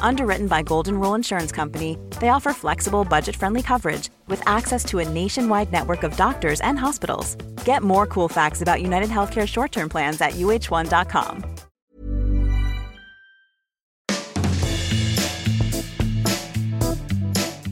[0.00, 5.08] Underwritten by Golden Rule Insurance Company, they offer flexible, budget-friendly coverage with access to a
[5.08, 7.36] nationwide network of doctors and hospitals.
[7.64, 11.44] Get more cool facts about United Healthcare short-term plans at uh1.com.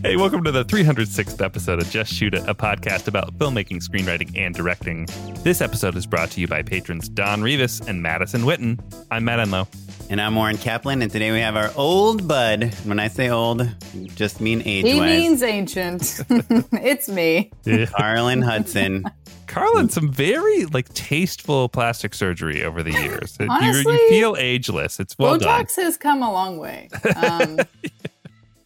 [0.09, 4.39] Hey, welcome to the 306th episode of Just Shoot It, a podcast about filmmaking, screenwriting,
[4.39, 5.07] and directing.
[5.43, 8.81] This episode is brought to you by patrons Don Rivas and Madison Witten.
[9.11, 9.67] I'm Matt Enlow.
[10.11, 12.73] And I'm Oren Kaplan, and today we have our old bud.
[12.85, 13.69] When I say old,
[14.15, 16.21] just mean age He means ancient.
[16.31, 17.51] it's me.
[17.97, 19.05] Carlin Hudson.
[19.47, 23.37] Carlin, some very like tasteful plastic surgery over the years.
[23.39, 24.99] You- Honestly, you feel ageless.
[24.99, 25.63] It's well done.
[25.65, 26.89] Botox has come a long way.
[27.17, 27.59] Um,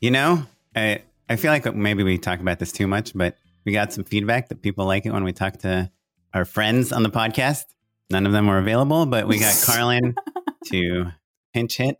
[0.00, 3.70] You know, I I feel like maybe we talk about this too much, but we
[3.70, 5.88] got some feedback that people like it when we talk to
[6.34, 7.66] our friends on the podcast.
[8.10, 10.16] None of them were available, but we got Carlin
[10.66, 11.04] to
[11.52, 11.96] pinch hit.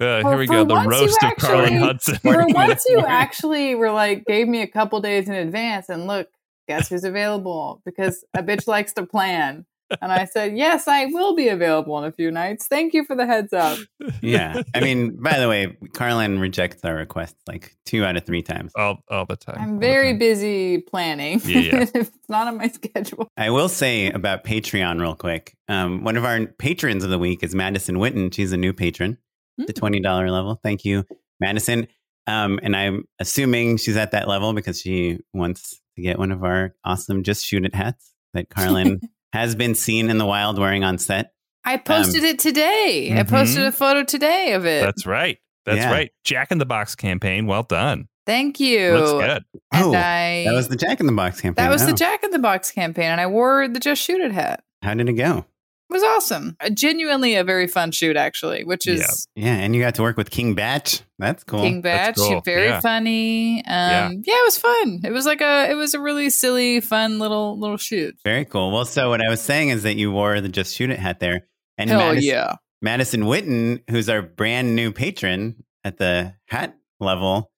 [0.00, 0.64] Uh, For- here we go.
[0.64, 2.16] The roast of Carlin Hudson.
[2.16, 6.28] for once, you actually were like, gave me a couple days in advance, and look,
[6.66, 7.82] guess who's available?
[7.84, 9.66] Because a bitch likes to plan.
[10.02, 12.66] And I said, yes, I will be available in a few nights.
[12.66, 13.78] Thank you for the heads up.
[14.20, 14.62] Yeah.
[14.74, 18.72] I mean, by the way, Carlin rejects our requests like two out of three times.
[18.74, 19.56] all, all the time.
[19.58, 20.18] I'm very time.
[20.18, 21.40] busy planning.
[21.44, 21.76] Yeah, yeah.
[21.82, 23.28] if it's not on my schedule.
[23.36, 25.56] I will say about Patreon real quick.
[25.68, 28.32] Um, one of our patrons of the week is Madison Witten.
[28.32, 29.18] She's a new patron,
[29.58, 30.58] the twenty dollar level.
[30.62, 31.04] Thank you,
[31.40, 31.86] Madison.
[32.26, 36.42] Um, and I'm assuming she's at that level because she wants to get one of
[36.44, 39.00] our awesome "Just Shoot It" hats that Carlin
[39.32, 41.32] has been seen in the wild wearing on set.
[41.64, 43.12] I posted it today.
[43.12, 43.28] I Mhm.
[43.28, 44.82] posted a photo today of it.
[44.82, 45.38] That's right.
[45.66, 45.90] That's Yeah.
[45.92, 46.10] right.
[46.24, 47.46] Jack in the Box campaign.
[47.46, 48.08] Well done.
[48.26, 48.92] Thank you.
[48.96, 49.44] Looks good.
[49.72, 51.62] And oh, I that was the Jack in the Box campaign.
[51.64, 54.20] that was the Oh, Jack in the Box campaign, and I wore the Just Shoot
[54.20, 54.62] It hat.
[54.82, 55.44] How did it go?
[55.90, 56.56] It was awesome.
[56.60, 60.16] Uh, Genuinely a very fun shoot, actually, which is Yeah, and you got to work
[60.18, 60.86] with King Bach.
[61.18, 61.62] That's cool.
[61.62, 62.14] King Bach.
[62.16, 62.40] Cool.
[62.42, 62.80] Very Yeah.
[62.80, 63.64] funny.
[63.64, 64.34] Um, yeah.
[64.34, 65.00] it was fun.
[65.04, 68.16] It was like a it was a really silly, fun little little shoot.
[68.24, 68.70] Very cool.
[68.70, 71.20] Well, so what I was saying is that you wore the Just Shoot It hat
[71.20, 71.46] there,
[71.78, 72.54] and Hell Madison, yeah.
[72.82, 77.50] Madison Witten, who's our brand new patron at the hat level,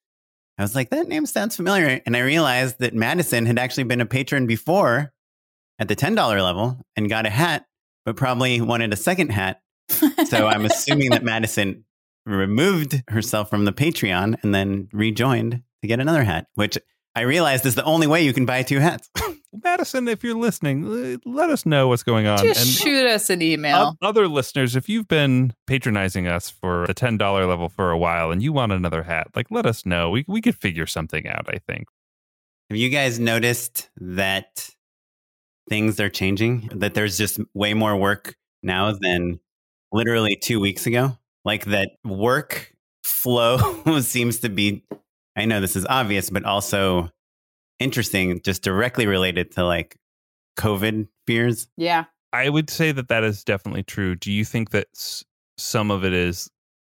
[0.57, 2.01] I was like, that name sounds familiar.
[2.07, 5.13] And I realized that Madison had actually been a patron before
[5.79, 7.65] at the $10 level and got a hat,
[8.05, 9.61] but probably wanted a second hat.
[10.27, 11.85] So I'm assuming that Madison
[12.27, 16.79] removed herself from the Patreon and then rejoined to get another hat, which
[17.15, 19.11] I realized is the only way you can buy two hats.
[19.65, 22.39] Madison, if you're listening, let us know what's going on.
[22.39, 23.97] Just and shoot us an email.
[24.01, 28.31] other listeners, if you've been patronizing us for the ten dollar level for a while
[28.31, 30.11] and you want another hat, like let us know.
[30.11, 31.47] We we could figure something out.
[31.49, 31.89] I think.
[32.71, 34.71] Have you guys noticed that
[35.71, 36.69] things are changing?
[36.75, 39.41] That there's just way more work now than
[39.93, 41.17] literally two weeks ago?
[41.47, 43.59] Like that work flow
[44.01, 44.85] seems to be,
[45.37, 47.09] I know this is obvious, but also
[47.79, 49.97] interesting, just directly related to like
[50.59, 51.69] COVID fears.
[51.79, 52.05] yeah.
[52.33, 54.15] I would say that that is definitely true.
[54.15, 55.25] Do you think that s-
[55.59, 56.49] some of it is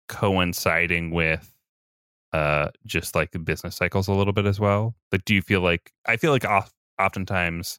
[0.09, 1.53] coinciding with
[2.33, 4.95] uh just like the business cycles a little bit as well?
[5.13, 7.79] Like do you feel like I feel like oft, oftentimes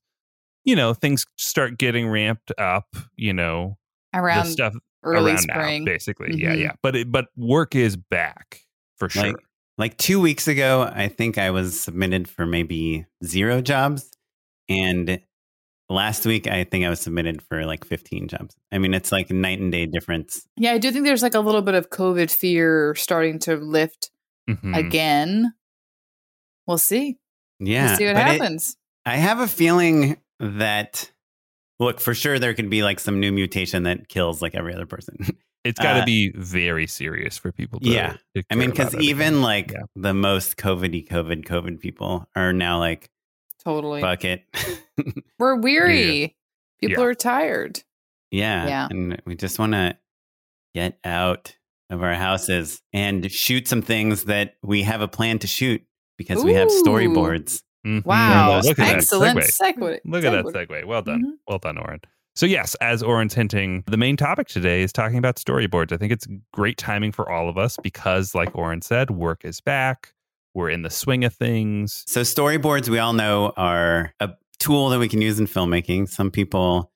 [0.67, 3.78] you know things start getting ramped up, you know,
[4.13, 4.73] the Around stuff
[5.03, 5.83] early around spring.
[5.86, 6.36] now basically.
[6.36, 6.59] Yeah, Mhm.
[6.62, 6.71] yeah.
[6.83, 8.62] But it, but work is back
[8.97, 9.24] for sure.
[9.27, 9.36] Like,
[9.80, 14.09] like two weeks ago, I think I was submitted for maybe zero jobs.
[14.68, 15.21] And
[15.88, 18.56] last week, I think I was submitted for like 15 jobs.
[18.71, 20.45] I mean, it's like night and day difference.
[20.57, 24.09] Yeah, I do think there's like a little bit of COVID fear starting to lift
[24.50, 24.75] Mhm.
[24.75, 25.53] again.
[26.65, 27.18] We'll see.
[27.59, 27.88] Yeah.
[27.89, 28.75] We'll see what but it- happens.
[29.06, 31.12] I have a feeling that,
[31.80, 34.86] look, for sure, there could be like some new mutation that kills like every other
[34.86, 35.18] person.
[35.63, 38.16] It's got to uh, be very serious for people to Yeah.
[38.36, 39.80] to I mean, because about it even like Yeah.
[39.98, 43.10] the most COVID COVID, COVID people are now like,
[43.66, 44.00] Totally.
[44.00, 44.45] fuck it.
[45.39, 46.38] We're weary.
[46.80, 47.10] People Yeah.
[47.10, 47.83] are tired.
[48.31, 48.66] Yeah.
[48.68, 48.88] Yeah.
[48.90, 49.98] And we just want to
[50.74, 51.57] get out
[51.90, 55.83] of our houses and shoot some things that we have a plan to shoot
[56.18, 57.62] because we have storyboards.
[57.88, 58.06] Mhm.
[58.06, 58.60] Wow.
[58.62, 59.75] Look at that Excellent segue.
[59.78, 60.00] segue.
[60.06, 60.68] Look at that segue.
[60.68, 60.86] segue.
[60.86, 61.24] Well done.
[61.24, 61.31] Mhm.
[61.48, 62.01] Well done, Oren.
[62.36, 65.92] So, yes, as Oren's hinting, the main topic today is talking about storyboards.
[65.92, 69.60] I think it's great timing for all of us because, like Oren said, work is
[69.60, 70.13] back.
[70.54, 72.04] We're in the swing of things.
[72.07, 74.30] So, storyboards, we all know, are a
[74.60, 76.10] tool that we can use in filmmaking.
[76.10, 76.92] Some people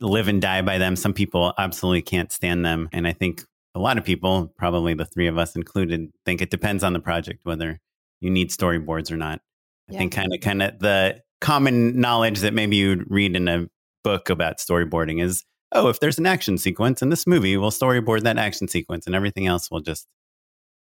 [0.00, 2.88] live and die by them, some people absolutely can't stand them.
[2.92, 3.42] And I think
[3.74, 7.00] a lot of people, probably the three of us included, think it depends on the
[7.00, 7.80] project whether
[8.20, 9.40] you need storyboards or not.
[9.88, 9.98] I Yeah.
[9.98, 13.66] think kind of kind of the common knowledge that maybe you'd read in a
[14.02, 18.22] book about storyboarding is oh, if there's an action sequence in this movie, we'll storyboard
[18.22, 20.06] that action sequence and everything else we'll just,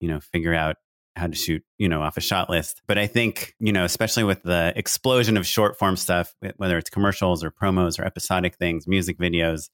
[0.01, 0.75] you know, figure out
[1.15, 2.81] how to shoot, you know, off a shot list.
[2.87, 6.89] But I think, you know, especially with the explosion of short form stuff, whether it's
[6.89, 9.69] commercials or promos or episodic things, music videos,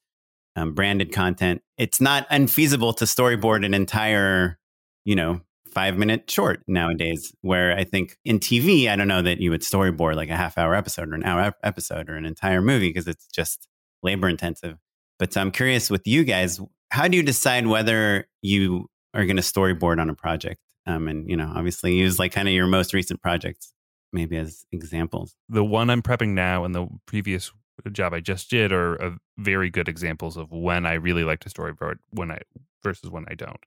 [0.56, 4.60] um, branded content, it's not unfeasible to storyboard an entire,
[5.06, 5.42] you know,
[5.78, 7.32] five minute short nowadays.
[7.42, 10.58] Where I think in TV, I don't know that you would storyboard like a half
[10.58, 13.68] hour episode or an hour episode or an entire movie because it's just
[14.02, 14.78] labor intensive.
[15.20, 16.60] But I'm curious with you guys,
[16.90, 20.60] how do you decide whether you are going to storyboard on a project?
[20.88, 23.72] Um, and, you know, obviously use like kind of your most recent projects
[24.12, 25.36] maybe as examples.
[25.48, 27.52] The one I'm prepping now and the previous
[27.92, 31.50] job I just did are uh, very good examples of when I really like to
[31.50, 32.40] storyboard when I
[32.84, 33.64] versus when I don't.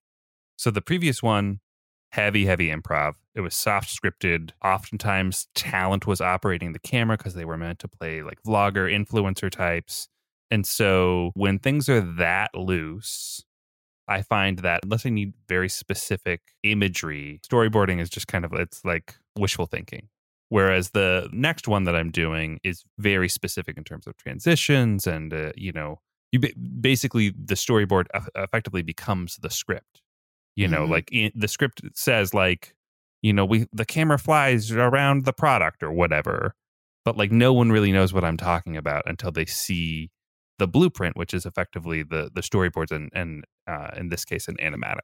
[0.56, 1.60] So the previous one,
[2.10, 3.14] heavy, heavy improv.
[3.34, 4.50] It was soft scripted.
[4.64, 9.50] Oftentimes, talent was operating the camera because they were meant to play like vlogger, influencer
[9.50, 10.08] types.
[10.50, 13.44] And so when things are that loose,
[14.08, 18.84] I find that unless I need very specific imagery, storyboarding is just kind of it's
[18.84, 20.08] like wishful thinking.
[20.48, 25.32] Whereas the next one that I'm doing is very specific in terms of transitions and
[25.32, 26.00] uh, you know,
[26.32, 30.02] you ba- basically the storyboard effectively becomes the script.
[30.56, 30.90] You know, Mhm.
[30.90, 32.74] like in, the script says like,
[33.22, 36.54] you know, we the camera flies around the product or whatever,
[37.04, 40.10] but like no one really knows what I'm talking about until they see
[40.58, 44.56] the blueprint, which is effectively the the storyboards and and uh, in this case an
[44.60, 45.00] animatic.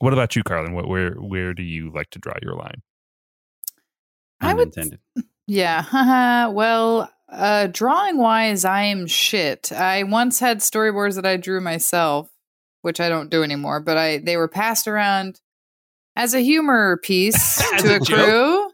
[0.00, 0.72] What about you, Carlin?
[0.74, 2.82] What, where where do you like to draw your line?
[4.40, 5.00] I would- Unintended.
[5.50, 6.48] Yeah.
[6.48, 9.72] well, uh, drawing wise, I am shit.
[9.72, 12.28] I once had storyboards that I drew myself,
[12.82, 15.40] which I don't do anymore, but I they were passed around
[16.16, 18.70] as a humor piece to a a, crew.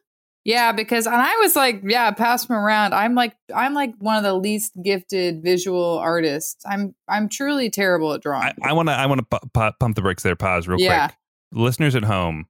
[0.47, 2.93] Yeah, because and I was like, yeah, pass them around.
[2.95, 6.63] I'm like I'm like one of the least gifted visual artists.
[6.67, 8.53] I'm I'm truly terrible at drawing.
[8.63, 10.37] I want to I want to pu- pu- pump the brakes there.
[10.37, 11.09] Pause real Yeah.
[11.09, 11.17] quick.
[11.53, 12.47] Listeners at home,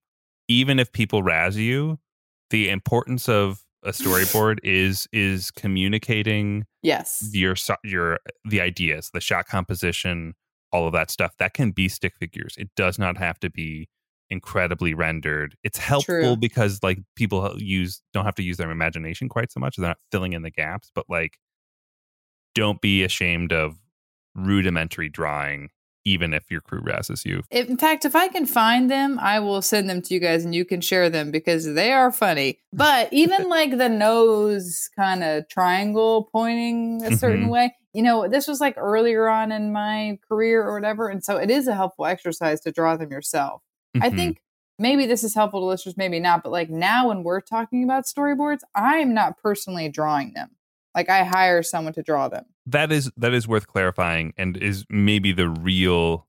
[0.48, 1.98] even if people razz you,
[2.50, 7.28] the importance of a storyboard is is communicating yes.
[7.32, 10.34] your so- your the ideas, the shot composition,
[10.74, 11.36] all of that stuff.
[11.38, 12.56] That can be stick figures.
[12.58, 13.88] It does not have to be
[14.28, 15.56] incredibly rendered.
[15.62, 16.36] It's helpful True.
[16.36, 19.76] because like people use don't have to use their imagination quite so much.
[19.76, 21.38] They're not filling in the gaps, but like
[22.54, 23.76] don't be ashamed of
[24.34, 25.70] rudimentary drawing
[26.06, 27.42] even if your crew razzes you.
[27.50, 30.54] In fact, if I can find them, I will send them to you guys and
[30.54, 32.58] you can share them because they are funny.
[32.74, 37.50] But even like the nose kind of triangle pointing a certain Mhm.
[37.50, 41.08] way, you know, this was like earlier on in my career or whatever.
[41.08, 43.62] And so it is a helpful exercise to draw them yourself.
[44.00, 44.16] I Mhm.
[44.16, 44.42] think
[44.78, 46.42] maybe this is helpful to listeners, maybe not.
[46.42, 50.50] But like now when we're talking about storyboards, I'm not personally drawing them.
[50.94, 52.44] Like I hire someone to draw them.
[52.66, 56.26] that is that is worth clarifying and is maybe the real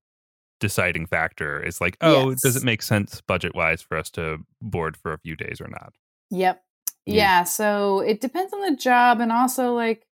[0.60, 2.42] deciding factor is like oh Yes.
[2.42, 5.68] does it make sense budget wise for us to board for a few days or
[5.68, 5.94] not
[6.32, 6.62] Yep.
[7.06, 7.14] Yeah.
[7.16, 7.44] Yeah.
[7.44, 9.20] So it depends on the job.
[9.22, 10.08] And also, like,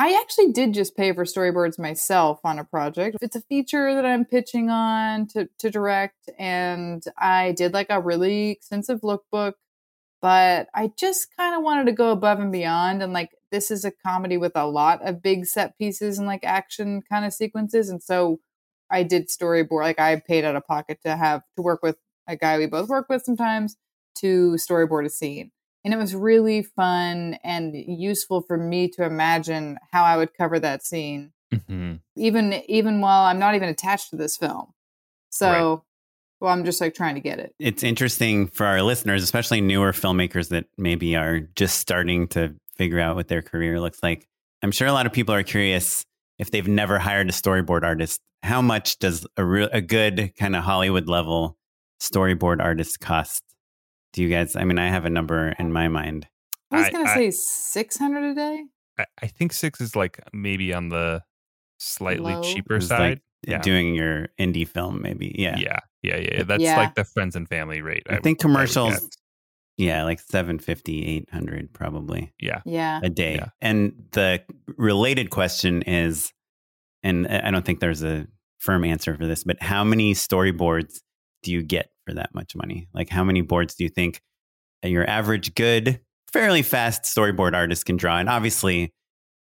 [0.00, 3.16] I actually did just pay for storyboards myself on a project.
[3.20, 6.30] It's a feature that I'm pitching on to, to direct.
[6.38, 9.54] And I did like a really extensive lookbook,
[10.22, 13.02] but I just kind of wanted to go above and beyond.
[13.02, 16.44] And like, this is a comedy with a lot of big set pieces and like
[16.44, 17.88] action kind of sequences.
[17.88, 18.38] And so
[18.88, 21.96] I did storyboard, like, I paid out of pocket to have to work with
[22.28, 23.76] a guy we both work with sometimes
[24.18, 25.50] to storyboard a scene.
[25.88, 30.58] And it was really fun and useful for me to imagine how I would cover
[30.60, 31.94] that scene, mm-hmm.
[32.14, 34.74] even even while I'm not even attached to this film.
[35.30, 35.84] So,
[36.42, 37.54] well, I'm just like trying to get it.
[37.58, 43.00] It's interesting for our listeners, especially newer filmmakers that maybe are just starting to figure
[43.00, 44.28] out what their career looks like.
[44.62, 46.04] I'm sure a lot of people are curious
[46.38, 50.54] if they've never hired a storyboard artist, how much does a real a good kind
[50.54, 51.56] of Hollywood level
[51.98, 53.42] storyboard artist cost?
[54.12, 54.56] Do you guys?
[54.56, 56.26] I mean, I have a number in my mind.
[56.70, 58.64] I was gonna I- say 600 a day.
[58.98, 61.22] I, I think six is like maybe on the
[61.78, 62.42] slightly Low.
[62.42, 63.00] cheaper side.
[63.10, 63.58] like yeah.
[63.60, 65.34] doing your indie film, maybe.
[65.38, 65.56] Yeah.
[65.58, 66.42] yeah, yeah, yeah, yeah.
[66.42, 66.76] That's Yeah.
[66.76, 68.02] like the friends and family rate.
[68.10, 69.08] I, would- think would commercials, guess.
[69.76, 72.98] yeah, like 750, 800 probably Yeah, Yeah.
[73.02, 73.36] a day.
[73.36, 73.48] Yeah.
[73.60, 74.42] And the
[74.76, 76.32] related question is,
[77.04, 78.26] and I don't think there's a
[78.58, 80.98] firm answer for this, but how many storyboards
[81.44, 82.88] do you get for that much money?
[82.94, 84.22] Like, how many boards do you think
[84.82, 86.00] your average good,
[86.32, 88.18] fairly fast storyboard artist can draw?
[88.18, 88.92] And obviously,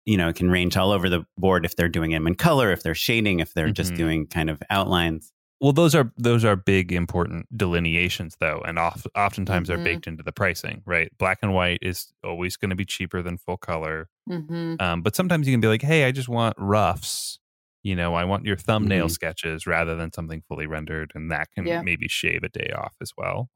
[0.06, 2.72] you know, it can range all over the board if they're doing them in color,
[2.72, 3.96] if they're shading, if they're just Mhm.
[3.96, 5.32] doing kind of outlines.
[5.60, 9.74] Well, those are those are big important delineations, though, and oft, oftentimes Mhm.
[9.74, 10.82] are baked into the pricing.
[10.86, 14.08] Right, black and white is always going to be cheaper than full color.
[14.26, 17.39] hmm Um, but sometimes you can be like, "Hey, I just want roughs."
[17.82, 19.10] You know, I want your thumbnail Mhm.
[19.10, 21.82] sketches rather than something fully rendered, and that can Yeah.
[21.82, 23.48] maybe shave a day off as well.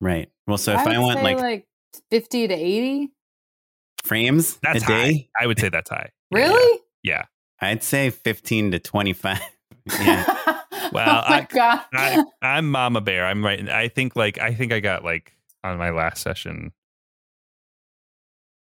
[0.00, 0.28] Right.
[0.46, 1.66] Well, so if I I, want say like,
[2.10, 3.08] fifty to eighty.
[4.04, 5.10] frames That's a high.
[5.10, 6.10] day, I would say that's high.
[6.30, 6.80] Really?
[7.02, 7.24] Yeah.
[7.60, 9.40] I'd say 15 to 25.
[10.00, 10.24] yeah.
[10.90, 11.80] Well, oh my I- god.
[11.92, 13.26] I, I'm Mama Bear.
[13.26, 13.68] I'm right.
[13.68, 16.72] I think like I think I got like on my last session.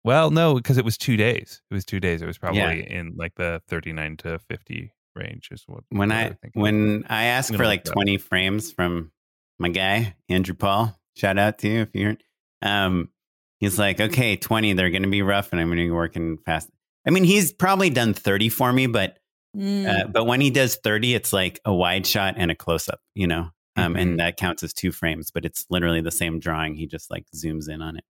[0.05, 1.63] Well, no, because it was two days.
[1.71, 2.23] It was two days.
[2.23, 2.71] It was probably Yeah.
[2.73, 5.49] in like the 39 to 50 range.
[5.53, 7.95] Is what when what I when I asked for gonna like look it up.
[7.95, 9.13] 20 frames from
[9.59, 12.17] my guy Andrew Paul, shout out to you if you're.
[12.63, 13.11] Um,
[13.59, 14.73] he's like, okay, 20.
[14.73, 16.69] They're going to be rough, and I'm going to be working fast.
[17.07, 19.19] I mean, he's probably done 30 for me, but
[19.55, 19.87] Mm.
[19.87, 23.01] uh, but when he does 30, it's like a wide shot and a close up,
[23.15, 24.01] you know, um, Mhm.
[24.01, 26.75] and that counts as two frames, but it's literally the same drawing.
[26.75, 28.05] He just like zooms in on it.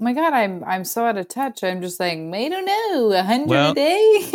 [0.00, 1.62] Oh my god, I'm I'm so out of touch.
[1.64, 4.32] I'm just like, I don't know, a hundred Well- a day.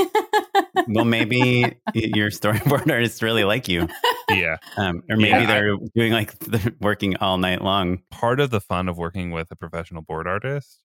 [0.87, 3.87] Well, maybe your storyboard artists really like you,
[4.29, 7.99] yeah, um, or maybe Yeah, they're doing like they're working all night long.
[8.11, 10.79] part of the fun of working with a professional board artist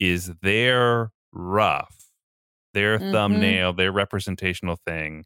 [0.00, 1.94] is their rough,
[2.74, 3.12] their Mhm.
[3.12, 5.24] thumbnail, their representational thing.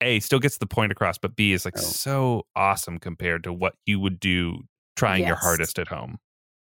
[0.00, 1.80] A still gets the point across, but B is like Oh.
[1.80, 4.62] so awesome compared to what you would do
[4.96, 6.18] trying your hardest at home.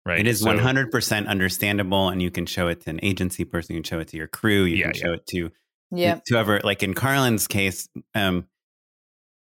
[0.06, 0.20] Right.
[0.20, 3.74] It is So- 100% understandable, and you can show it to an agency person.
[3.74, 4.64] You can show it to your crew.
[4.64, 5.50] You Yeah, can show it to
[5.90, 6.24] yep.
[6.26, 6.60] to whoever.
[6.62, 8.46] Like in Carlin's case, um,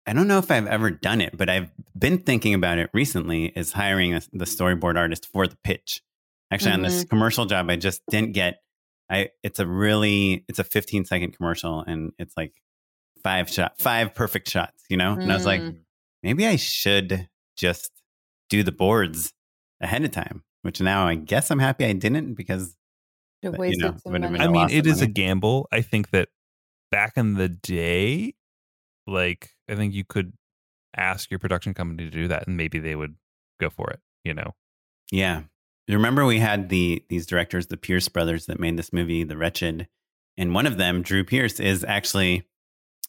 [0.06, 3.46] I don't know if I've ever done it, but I've been thinking about it recently.
[3.54, 6.00] Is hiring a, the storyboard artist for the pitch.
[6.50, 8.62] Actually, on this commercial job, I just didn't get.
[9.10, 12.54] I it's a really it's a 15 second commercial, and it's like
[13.22, 14.82] five shot, five perfect shots.
[14.88, 15.80] You know, and I was like, Mm.
[16.22, 17.28] maybe I should
[17.58, 17.90] just
[18.48, 19.34] do the boards
[19.80, 20.42] ahead of time.
[20.62, 22.76] Which now I guess I'm happy I didn't because
[23.42, 24.42] You but, you know, some would have money.
[24.44, 25.68] been mean, loss it a gamble.
[25.72, 26.28] I think that
[26.90, 28.34] back in the day,
[29.06, 30.32] like I think you could
[30.96, 33.14] ask your production company to do that, and maybe they would
[33.60, 34.00] go for it.
[34.24, 34.54] You know,
[35.12, 35.42] Yeah.
[35.86, 39.38] You remember we had the these directors, the Pierce brothers that made this movie, The
[39.38, 39.88] Wretched,
[40.36, 42.46] and one of them, Drew Pierce, is actually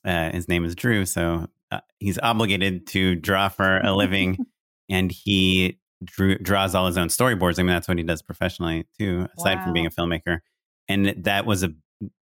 [0.05, 4.37] uh, his name is Drew, so uh, he's obligated to draw for a living,
[4.89, 7.59] and he drew, draws all his own storyboards.
[7.59, 10.39] I mean, that's what he does professionally too, aside from being a filmmaker.
[10.87, 11.69] And that was a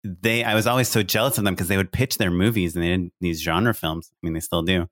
[0.03, 0.43] they.
[0.43, 2.89] I was always so jealous of them because they would pitch their movies and they
[2.89, 4.11] did these genre films.
[4.13, 4.87] I mean, they still do,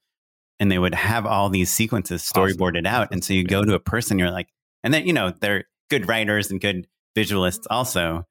[0.59, 2.57] and they would have all these sequences Awesome.
[2.57, 3.09] storyboarded out.
[3.11, 4.49] And so you go to a person, you're like,
[4.83, 8.25] and then you know they're good writers and good visualists also.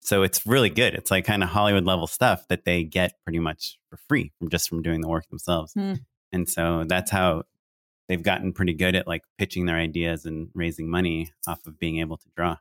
[0.00, 0.94] So it's really good.
[0.94, 4.48] It's like kind of Hollywood level stuff that they get pretty much for free from
[4.48, 5.72] just from doing the work themselves.
[5.74, 5.94] Hmm.
[6.32, 7.44] And so that's how
[8.12, 11.98] they've gotten pretty good at like pitching their ideas and raising money off of being
[11.98, 12.56] able to draw.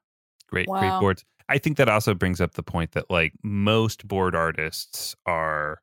[0.47, 1.25] great, great boards.
[1.49, 5.81] I think that also brings up the point that like most board artists are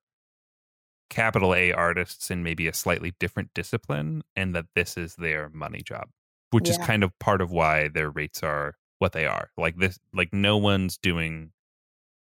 [1.10, 5.82] capital A artists in maybe a slightly different discipline, and that this is their money
[5.82, 6.08] job,
[6.50, 9.50] which is kind of part of why their rates are what they are.
[9.58, 11.52] Like this, like no one's doing.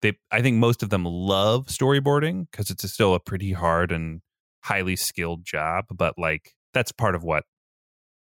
[0.01, 4.23] They, I think most of them love storyboarding because it's still a pretty hard and
[4.63, 7.45] highly skilled job, but like that's part of what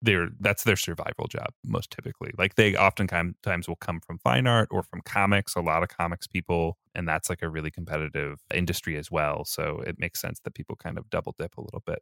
[0.03, 2.33] their that's their survival job most typically.
[2.37, 5.55] Like they oftentimes will come from fine art or from comics.
[5.55, 9.45] A lot of comics people, and that's like a really competitive industry as well.
[9.45, 12.01] So it makes sense that people kind of double dip a little bit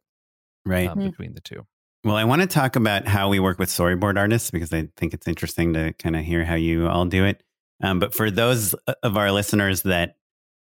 [0.65, 0.89] Right.
[0.89, 1.11] um, Mhm.
[1.11, 1.65] between the two.
[2.03, 5.13] Well, I want to talk about how we work with storyboard artists because I think
[5.13, 7.43] it's interesting to kind of hear how you all do it.
[7.83, 10.17] Um, but for those of our listeners that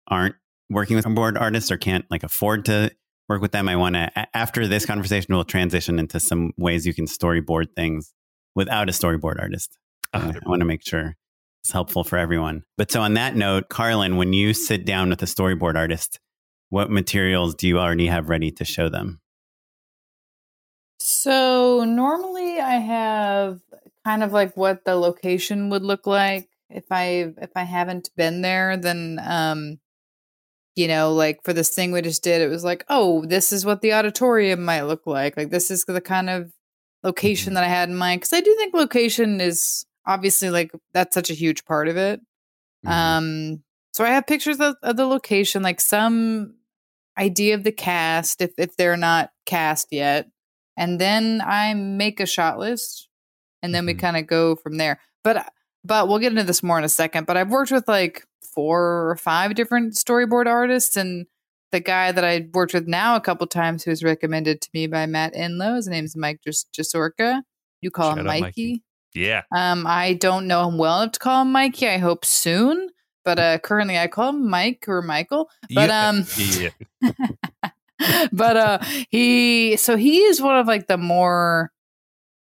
[0.09, 0.35] aren't
[0.71, 2.91] working with board artists or can't like afford to
[3.29, 6.95] work with them, I want to, after this conversation, we'll transition into some ways you
[6.95, 8.13] can storyboard things
[8.55, 9.77] without a storyboard artist.
[10.13, 11.17] Uh, I want to make sure
[11.61, 12.63] it's helpful for everyone.
[12.77, 16.19] But so on that note, Carlin, when you sit down with a storyboard artist,
[16.71, 19.21] what materials do you already have ready to show them?
[20.99, 23.61] So normally I have
[24.05, 28.43] kind of like what the location would look like if I if I haven't been
[28.43, 29.79] there then um
[30.79, 33.67] you know, like for this thing we just did, it was like, oh, this is
[33.67, 35.37] what the auditorium might look like.
[35.37, 36.53] Like this is the kind of
[37.03, 37.55] location Mhm.
[37.57, 41.31] that I had in mind because I do think location is obviously like that's such
[41.31, 42.21] a huge part of it.
[42.87, 42.91] Mhm.
[42.91, 46.55] Um, so I have pictures of, of the location, like some
[47.19, 50.29] idea of the cast if if they're not cast yet,
[50.77, 53.09] and then I make a shot list,
[53.63, 53.99] and then we Mhm.
[54.01, 55.01] kind of go from there.
[55.25, 55.53] But
[55.85, 57.27] but we'll get into this more in a second.
[57.27, 61.27] But I've worked with like four or five different storyboard artists, and
[61.73, 64.87] the guy that I worked with now a couple times, who was recommended to me
[64.87, 67.43] by Matt Enlow, his name's Mike Jas- Jasorka.
[67.81, 68.41] You call Shout him Mikey.
[68.43, 68.83] Mikey.
[69.15, 69.43] Yeah.
[69.55, 71.89] Um, I don't know him well enough to call him Mikey.
[71.89, 72.89] I hope soon.
[73.25, 75.51] But uh, currently, I call him Mike or Michael.
[75.75, 76.09] But Yeah.
[76.09, 77.11] um, yeah.
[78.33, 78.79] but uh,
[79.11, 81.71] he so he is one of like the more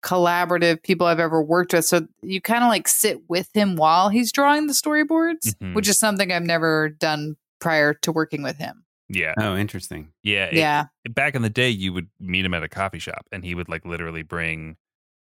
[0.02, 1.85] collaborative people I've ever worked with.
[1.85, 5.75] So you kind of like sit with him while he's drawing the storyboards, Mhm.
[5.75, 8.85] which is something I've never done prior to working with him.
[9.09, 9.35] Yeah.
[9.38, 10.12] oh, interesting.
[10.23, 10.45] Yeah.
[10.47, 13.45] it- yeah, back in the day, you would meet him at a coffee shop, and
[13.45, 14.76] he would like literally bring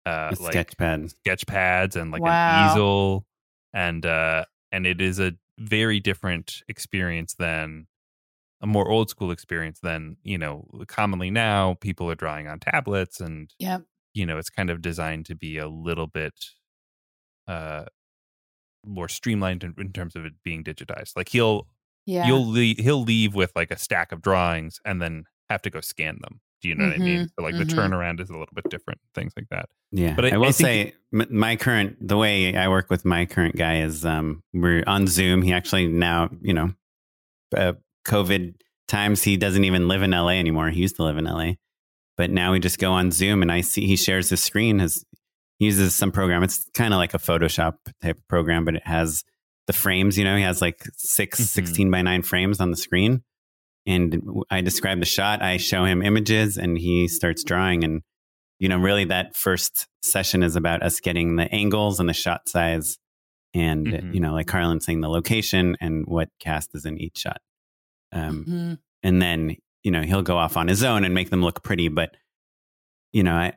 [0.05, 1.09] uh A like sketch pad.
[1.11, 2.65] sketch pads and like Wow.
[2.65, 3.25] an easel,
[3.73, 7.87] and uh and it is a very different experience than
[8.61, 13.19] a more old school experience than you know commonly now people are drawing on tablets
[13.19, 13.83] and Yep.
[14.13, 16.33] You know it's kind of designed to be a little bit
[17.47, 17.85] uh
[18.85, 21.67] more streamlined in, in terms of it being digitized like he'll
[22.07, 22.25] yeah.
[22.27, 25.81] you'll leave, he'll leave with like a stack of drawings and then have to go
[25.81, 26.41] scan them.
[26.61, 27.19] Do you know what I mean?
[27.25, 27.75] Mhm, So like the mhm.
[27.75, 29.69] turnaround is a little bit different, things like that.
[29.91, 32.89] Yeah, But I- I, will I think- say m- my current the way I work
[32.89, 35.43] with my current guy is um we're on Zoom.
[35.43, 36.73] He actually now you know,
[37.55, 37.73] uh,
[38.07, 38.55] COVID
[38.87, 40.69] times he doesn't even live in LA anymore.
[40.71, 41.53] He used to live in LA,
[42.21, 44.77] but now we just go on Zoom and I see he shares his screen.
[44.77, 45.03] His
[45.57, 46.43] he uses some program.
[46.43, 49.23] It's kind of like a Photoshop type of program, but it has
[49.65, 50.19] the frames.
[50.19, 51.43] You know, he has like 6 Mhm.
[51.45, 53.23] 16 by nine frames on the screen.
[53.87, 55.41] And I describe the shot.
[55.41, 57.83] I show him images, and he starts drawing.
[57.83, 58.03] And
[58.59, 62.47] you know, really that first session is about us getting the angles and the shot
[62.47, 62.99] size
[63.55, 64.13] and, Mhm.
[64.13, 67.41] you know, like Carlin saying the location and what cast is in each shot.
[68.11, 68.77] Um, Mhm.
[69.01, 71.87] and then, you know, he'll go off on his own and make them look pretty.
[71.87, 72.15] But,
[73.13, 73.53] you know, I,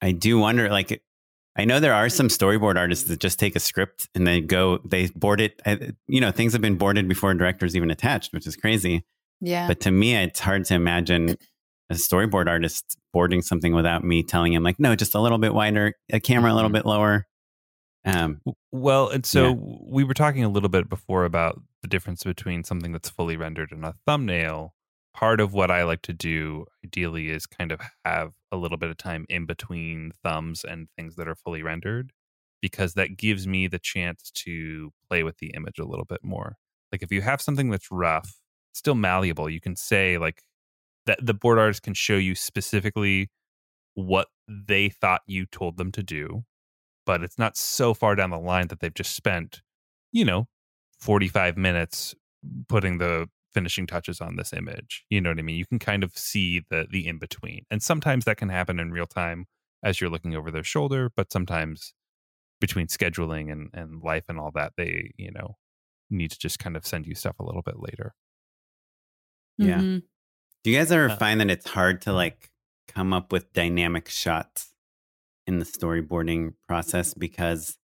[0.00, 1.02] I do wonder, like,
[1.56, 4.78] I know there are some storyboard artists that just take a script and they go,
[4.84, 5.60] they board it.
[5.66, 9.04] I, you know, things have been boarded before directors even attached, which is crazy.
[9.40, 9.66] Yeah.
[9.66, 11.36] But to me, it's hard to imagine
[11.90, 15.52] a storyboard artist boarding something without me telling him, like, no, just a little bit
[15.54, 16.74] wider, a camera a little Mhm.
[16.74, 17.26] bit lower.
[18.04, 19.54] Um, Well, and so Yeah.
[19.90, 23.72] we were talking a little bit before about the difference between something that's fully rendered
[23.72, 24.74] and a thumbnail.
[25.18, 28.90] Part of what I like to do ideally is kind of have a little bit
[28.90, 32.12] of time in between thumbs and things that are fully rendered
[32.62, 36.56] because that gives me the chance to play with the image a little bit more.
[36.92, 38.36] Like if you have something that's rough,
[38.74, 40.42] still malleable, you can say like
[41.06, 43.30] that the board artist can show you specifically
[43.94, 46.44] what they thought you told them to do
[47.06, 49.62] but it's not so far down the line that they've just spent,
[50.12, 50.46] you know,
[51.00, 52.14] 45 minutes
[52.68, 55.04] putting the finishing touches on this image.
[55.10, 55.56] You know what I mean?
[55.56, 57.64] You can kind of see the the in between.
[57.70, 59.46] And sometimes that can happen in real time
[59.82, 61.94] as you're looking over their shoulder, but sometimes
[62.60, 65.56] between scheduling and and life and all that, they, you know,
[66.10, 68.14] need to just kind of send you stuff a little bit later.
[69.58, 69.82] Yeah.
[69.82, 70.02] Mhm.
[70.64, 72.50] do you guys ever Uh, find that it's hard to like
[72.88, 74.74] come up with dynamic shots
[75.46, 77.78] in the storyboarding process because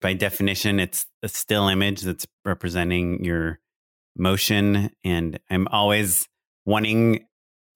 [0.00, 3.60] by definition it's a still image that's representing your
[4.16, 6.28] motion and i'm always
[6.66, 7.26] wanting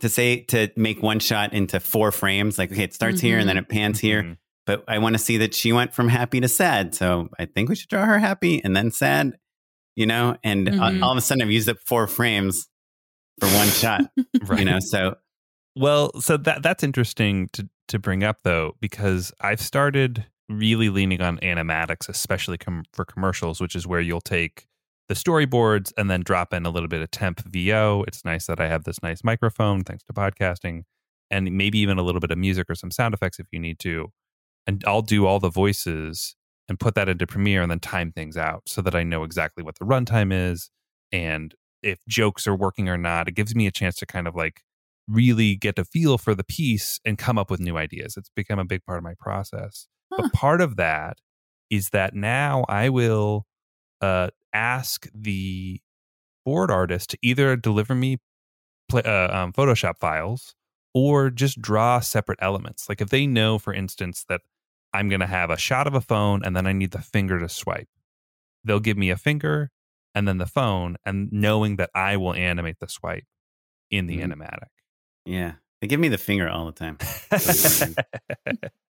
[0.01, 3.49] to say to make one shot into four frames like okay it starts here and
[3.49, 4.37] then it pans here Mhm.
[4.67, 7.69] but i want to see that she went from happy to sad so i think
[7.69, 9.33] we should draw her happy and then sad
[9.97, 10.81] you know and Mhm.
[10.81, 12.69] all, all of a sudden i've used up four frames
[13.41, 14.03] for one shot
[14.43, 14.59] Right.
[14.61, 15.17] you know so
[15.75, 21.21] Well, so that that's interesting to to bring up though because I've started really leaning
[21.21, 24.67] on animatics, especially com- for commercials, which is where you'll take
[25.09, 28.05] the storyboards and then drop in a little bit of temp VO.
[28.07, 30.83] It's nice that I have this nice microphone thanks to podcasting,
[31.31, 33.79] and maybe even a little bit of music or some sound effects if you need
[33.81, 34.13] to.
[34.67, 36.35] And I'll do all the voices
[36.69, 39.63] and put that into Premiere and then time things out so that I know exactly
[39.63, 40.71] what the runtime is
[41.13, 43.29] and if jokes are working or not.
[43.29, 44.63] It gives me a chance to kind of like
[45.09, 48.17] really get a feel for the piece and come up with new ideas.
[48.17, 49.87] It's become a big part of my process.
[50.13, 50.23] Huh.
[50.23, 51.19] But part of that
[51.71, 53.47] is that now I will
[54.01, 55.81] uh, ask the
[56.45, 58.19] board artist to either deliver me
[58.89, 60.55] play, uh, um, Photoshop files
[60.95, 62.89] or just draw separate elements.
[62.89, 64.41] Like if they know, for instance, that
[64.93, 67.39] I'm going to have a shot of a phone and then I need the finger
[67.41, 67.89] to swipe,
[68.65, 69.71] they'll give me a finger
[70.15, 73.25] and then the phone, and knowing that I will animate the swipe
[73.91, 74.33] in the Mhm.
[74.33, 74.69] animatic.
[75.27, 75.55] Yeah.
[75.83, 76.97] They give me the finger all the time.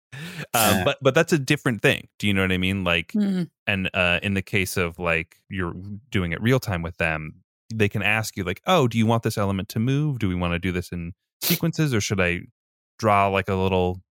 [0.55, 2.09] um, but but that's a different thing.
[2.19, 2.85] Do you know what I mean?
[2.85, 3.51] Like, Mm.
[3.67, 5.75] and uh, in the case of like you're
[6.11, 9.23] doing it real time with them, they can ask you like, "Oh, do you want
[9.23, 10.19] this element to move?
[10.19, 12.41] Do we want to do this in sequences, or should I
[12.99, 14.03] draw like a little,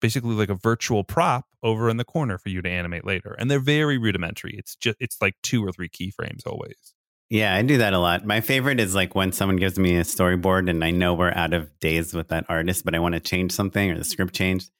[0.00, 3.50] basically like a virtual prop over in the corner for you to animate later?" And
[3.50, 4.54] they're very rudimentary.
[4.58, 6.94] It's just it's like two or three keyframes always.
[7.30, 8.24] Yeah, I do that a lot.
[8.24, 11.52] My favorite is like when someone gives me a storyboard and I know we're out
[11.52, 14.70] of days with that artist, but I want to change something or the script changed.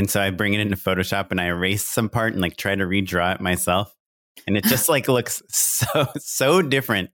[0.00, 2.74] And so I bring it into Photoshop and I erase some part and like try
[2.74, 3.94] to redraw it myself.
[4.46, 7.10] And it just like looks so, so different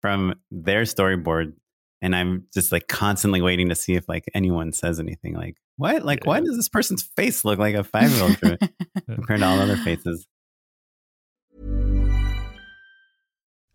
[0.00, 1.54] from their storyboard.
[2.00, 6.04] And I'm just like constantly waiting to see if like anyone says anything like, what?
[6.04, 8.38] Like, why does this person's face look like a five year old
[9.12, 10.28] compared to all other faces?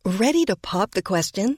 [0.05, 1.57] Ready to pop the question?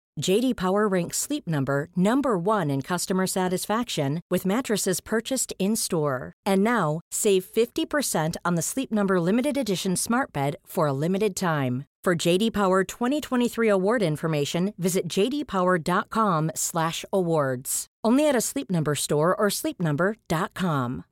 [0.21, 6.33] JD Power ranks Sleep Number number 1 in customer satisfaction with mattresses purchased in-store.
[6.45, 11.35] And now, save 50% on the Sleep Number limited edition Smart Bed for a limited
[11.35, 11.85] time.
[12.03, 17.87] For JD Power 2023 award information, visit jdpower.com/awards.
[18.03, 21.03] Only at a Sleep Number store or sleepnumber.com.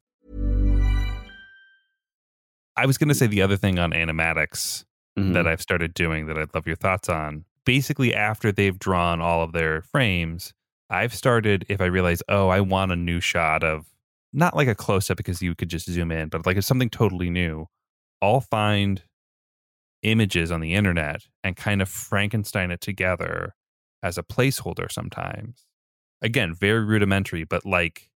[2.75, 4.85] I was going to say the other thing on animatics
[5.17, 5.33] Mhm.
[5.33, 7.43] that I've started doing that I'd love your thoughts on.
[7.69, 10.53] Basically, after they've drawn all of their frames,
[10.89, 13.85] I've started, if I realize, oh, I want a new shot of
[14.33, 16.89] not like a close up because you could just zoom in, but like it's something
[16.89, 17.67] totally new,
[18.23, 19.03] I'll find
[20.01, 23.53] images on the internet and kind of Frankenstein it together
[24.01, 25.67] as a placeholder sometimes.
[26.23, 28.09] Again, very rudimentary, but like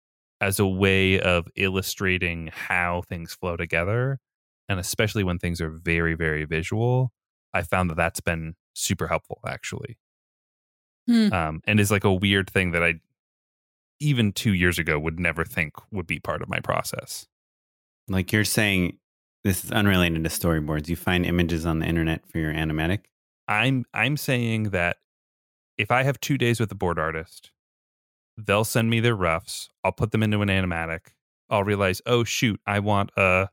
[0.40, 4.20] as a way of illustrating how things flow together.
[4.68, 7.10] And especially when things are very, very visual,
[7.52, 9.98] I found that that's been super helpful actually.
[11.06, 11.32] Hmm.
[11.32, 13.00] Um, and is like a weird thing that I,
[14.00, 17.26] even two years ago, would never think would be part of my process.
[18.08, 18.98] Like you're saying,
[19.44, 20.88] this is unrelated to storyboards.
[20.88, 23.00] You find images on the internet for your animatic.
[23.48, 24.98] I'm I'm saying that
[25.78, 27.50] if I have two days with a board artist,
[28.36, 29.70] they'll send me their roughs.
[29.82, 31.12] I'll put them into an animatic.
[31.48, 33.48] I'll realize, oh shoot, I want a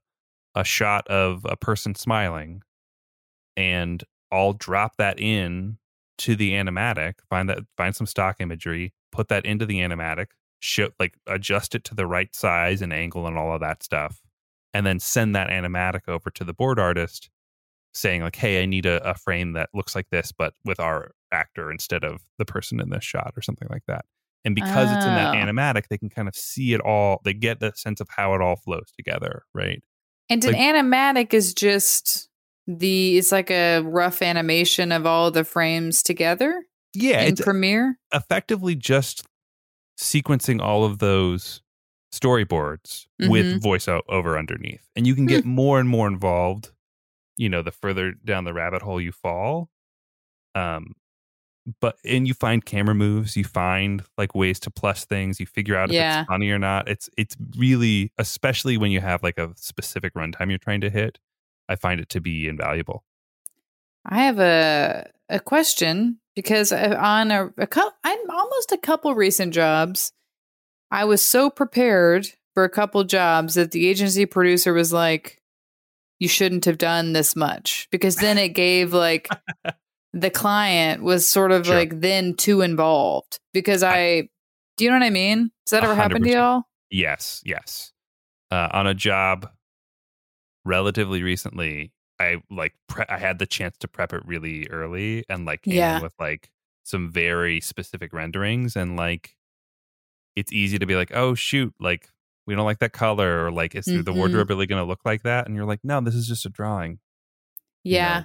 [0.55, 2.63] a shot of a person smiling,
[3.55, 5.77] and I'll drop that in
[6.19, 7.15] to the animatic.
[7.29, 10.27] Find that find some stock imagery, put that into the animatic,
[10.59, 14.21] show like adjust it to the right size and angle and all of that stuff,
[14.73, 17.29] and then send that animatic over to the board artist
[17.93, 21.11] saying like hey i need a, a frame that looks like this but with our
[21.31, 24.05] actor instead of the person in this shot or something like that
[24.45, 25.37] and because it's in that Oh.
[25.37, 28.41] animatic they can kind of see it all they get the sense of how it
[28.41, 29.81] all flows together right
[30.29, 32.29] And an animatic is just
[32.67, 37.97] the it's like a rough animation of all the frames together yeah in it's Premiere.
[38.13, 39.23] effectively just
[39.99, 41.61] sequencing all of those
[42.13, 43.59] storyboards with Mhm.
[43.61, 46.71] voiceover underneath and you can get more and more involved
[47.37, 49.69] you know, the further down the rabbit hole you fall.
[50.55, 50.95] Um,
[51.81, 55.75] but and you find camera moves, you find like ways to plus things, you figure
[55.77, 56.21] out if Yeah.
[56.21, 56.89] it's funny or not.
[56.89, 61.19] It's it's really, especially when you have like a specific runtime you're trying to hit.
[61.69, 63.03] I find it to be invaluable.
[64.05, 69.53] I have a a question because on a, a couple, I'm almost a couple recent
[69.53, 70.13] jobs.
[70.91, 75.41] I was so prepared for a couple jobs that the agency producer was like,
[76.19, 79.27] "You shouldn't have done this much," because then it gave like
[80.13, 81.75] the client was sort of Sure.
[81.75, 83.39] like then too involved.
[83.53, 84.29] Because I,
[84.77, 85.51] do you know what I mean?
[85.65, 86.63] Does that ever happen to y'all?
[86.89, 87.91] Yes, yes.
[88.49, 89.49] Uh, on a job
[90.67, 95.45] relatively recently, I like pre- I had the chance to prep it really early and
[95.45, 95.97] like came Yeah.
[95.97, 96.49] in with like
[96.83, 99.35] some very specific renderings and like
[100.35, 102.09] it's easy to be like, oh shoot, like
[102.45, 104.15] we don't like that color or like is the Mhm.
[104.15, 105.45] wardrobe really going to look like that?
[105.47, 106.99] And you're like, no, this is just a drawing.
[107.83, 107.99] you know?
[107.99, 108.23] Yeah.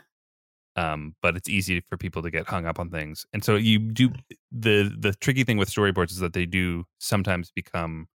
[0.74, 3.26] um, but it's easy for people to get hung up on things.
[3.34, 4.10] And so you do
[4.50, 8.08] the the tricky thing with storyboards is that they do sometimes become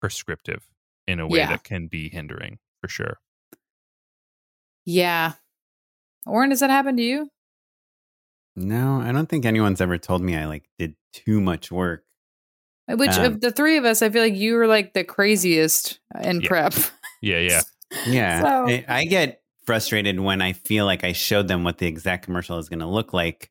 [0.00, 0.68] prescriptive
[1.08, 1.48] in a way Yeah.
[1.48, 3.18] that can be hindering for sure.
[4.86, 5.32] Yeah.
[6.24, 7.28] Oren, does that happen to you?
[8.56, 12.04] No, I don't think anyone's ever told me I like did too much work.
[12.88, 15.98] Which Um, of the three of us, I feel like you were like the craziest
[16.22, 16.48] in Yeah.
[16.48, 16.74] prep.
[17.20, 17.60] Yeah, yeah.
[18.06, 18.40] Yeah.
[18.42, 22.24] So- I, I get frustrated when I feel like I showed them what the exact
[22.24, 23.50] commercial is going to look like.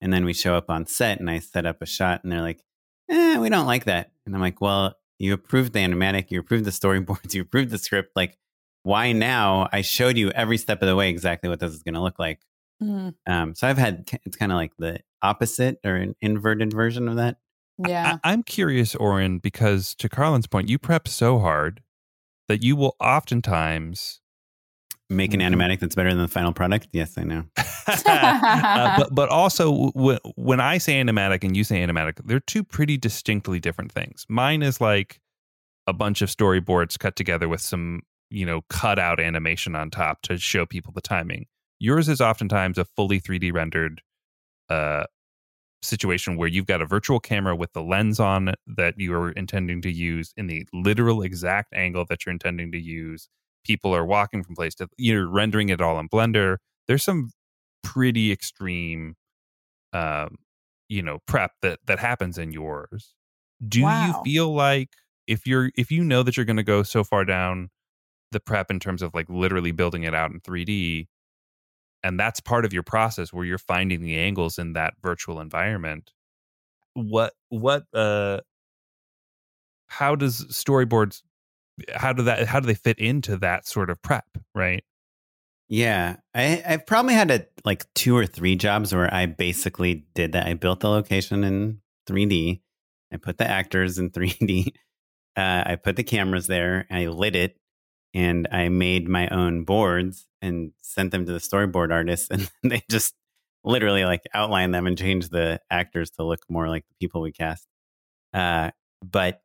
[0.00, 2.42] And then we show up on set and I set up a shot and they're
[2.42, 2.62] like,
[3.10, 4.12] eh, we don't like that.
[4.26, 7.78] And I'm like, well, you approved the animatic, you approved the storyboards, you approved the
[7.78, 8.12] script.
[8.14, 8.36] Like,
[8.84, 9.68] why now?
[9.72, 12.18] I showed you every step of the way exactly what this is going to look
[12.20, 12.40] like.
[12.82, 17.08] Mm, Um, so I've had, it's kind of like the opposite or an inverted version
[17.08, 17.38] of that.
[17.84, 18.18] yeah.
[18.22, 21.82] I, I'm curious, Oren, because to Carlin's point, you prep so hard
[22.48, 24.20] that you will oftentimes
[25.10, 25.52] Make an Mhm.
[25.54, 26.88] animatic that's better than the final product.
[26.92, 27.44] Yes, I know.
[28.06, 32.64] uh, but but also w- when I say animatic and you say animatic, they're two
[32.64, 34.24] pretty distinctly different things.
[34.30, 35.20] Mine is like
[35.86, 40.22] a bunch of storyboards cut together with some you know cut out animation on top
[40.22, 41.46] to show people the timing.
[41.78, 44.00] Yours is oftentimes a fully 3D rendered
[44.70, 45.04] uh,
[45.82, 49.82] situation where you've got a virtual camera with the lens on that you are intending
[49.82, 53.28] to use in the literal exact angle that you're intending to use.
[53.64, 56.58] People are walking from place to you're rendering it all in Blender.
[56.88, 57.30] There's some
[57.82, 59.14] pretty extreme
[59.92, 60.36] um
[60.88, 63.14] you know prep that that happens in yours
[63.66, 64.06] do Wow.
[64.06, 64.90] you feel like
[65.26, 67.70] if you're if you know that you're going to go so far down
[68.34, 71.06] the prep in terms of like literally building it out in 3D
[72.02, 76.12] and that's part of your process where you're finding the angles in that virtual environment
[76.92, 78.40] what what uh
[79.86, 81.22] how does storyboards
[81.94, 84.84] how do that how do they fit into that sort of prep right
[85.68, 90.32] Yeah, I, I've probably had a, like two or three jobs where I basically did
[90.32, 90.46] that.
[90.46, 92.60] I built the location in 3D.
[93.12, 94.68] I put the actors in 3D.
[95.36, 96.86] Uh, I put the cameras there.
[96.90, 97.56] I lit it,
[98.14, 102.82] and I made my own boards and sent them to the storyboard artists, and they
[102.90, 103.14] just
[103.64, 107.32] literally like outline them and change the actors to look more like the people we
[107.32, 107.66] cast.
[108.32, 108.70] Uh,
[109.02, 109.40] but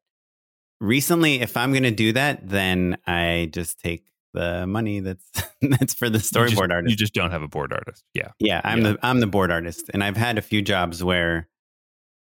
[0.82, 5.26] recently, if I'm going to do that, then I just take the money that's
[5.62, 6.92] that's for the You just- storyboard artist.
[6.92, 8.92] you just don't have a board artist yeah Yeah, I'm Yeah.
[8.94, 11.48] the I'm the board artist, and I've had a few jobs where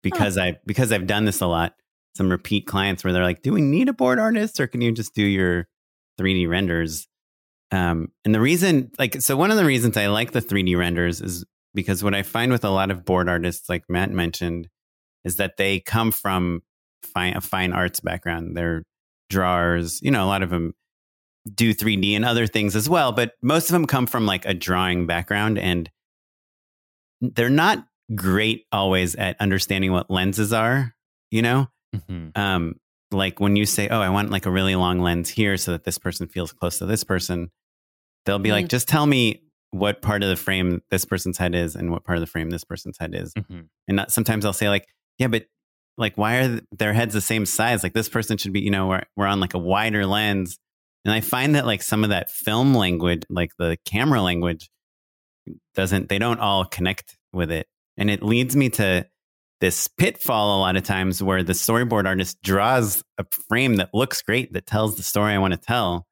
[0.02, 1.74] because I because I've done this a lot,
[2.16, 4.92] some repeat clients where they're like, "Do we need a board artist, or can you
[4.92, 5.66] just do your
[6.18, 7.06] 3D renders?"
[7.72, 11.20] Um, and the reason, like, so one of the reasons I like the 3D renders
[11.20, 14.68] is because what I find with a lot of board artists, like Matt mentioned,
[15.24, 16.62] is that they come from
[17.02, 18.56] fine a fine arts background.
[18.56, 18.84] They're
[19.30, 20.74] drawers, you know, a lot of them
[21.54, 24.54] do 3D and other things as well, but most of them come from like a
[24.54, 25.90] drawing background and
[27.20, 30.94] they're not great always at understanding what lenses are,
[31.30, 31.68] you know?
[31.94, 32.36] Mhm.
[32.36, 32.74] Um,
[33.10, 35.84] like when you say, Oh, I want like a really long lens here so that
[35.84, 37.50] this person feels close to this person,
[38.24, 38.70] they'll be like, Mm.
[38.70, 42.16] just tell me what part of the frame this person's head is and what part
[42.18, 43.32] of the frame this person's head is.
[43.34, 43.68] Mhm.
[43.88, 44.86] And not, sometimes I'll say like,
[45.18, 45.46] yeah, but
[45.98, 47.82] like, why are th- their heads the same size?
[47.82, 50.58] Like this person should be, you know, we're, we're on like a wider lens.
[51.04, 54.68] And I find that like some of that film language, like the camera language
[55.74, 57.66] doesn't, they don't all connect with it.
[57.96, 59.06] And it leads me to
[59.60, 64.20] this pitfall a lot of times where the storyboard artist draws a frame that looks
[64.22, 66.06] great, that tells the story I want to tell,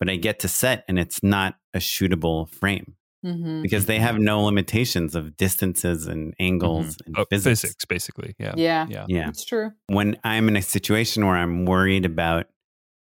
[0.00, 3.62] but I get to set and it's not a shootable frame Mhm.
[3.62, 7.60] because they have no limitations of distances and angles and Oh, physics.
[7.60, 8.86] physics basically yeah Yeah.
[8.88, 9.28] yeah Yeah.
[9.28, 9.72] It's true.
[9.88, 12.46] When I'm in a situation where I'm worried about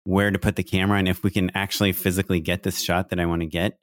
[0.04, 3.20] where to put the camera and if we can actually physically get this shot that
[3.20, 3.76] I want to get,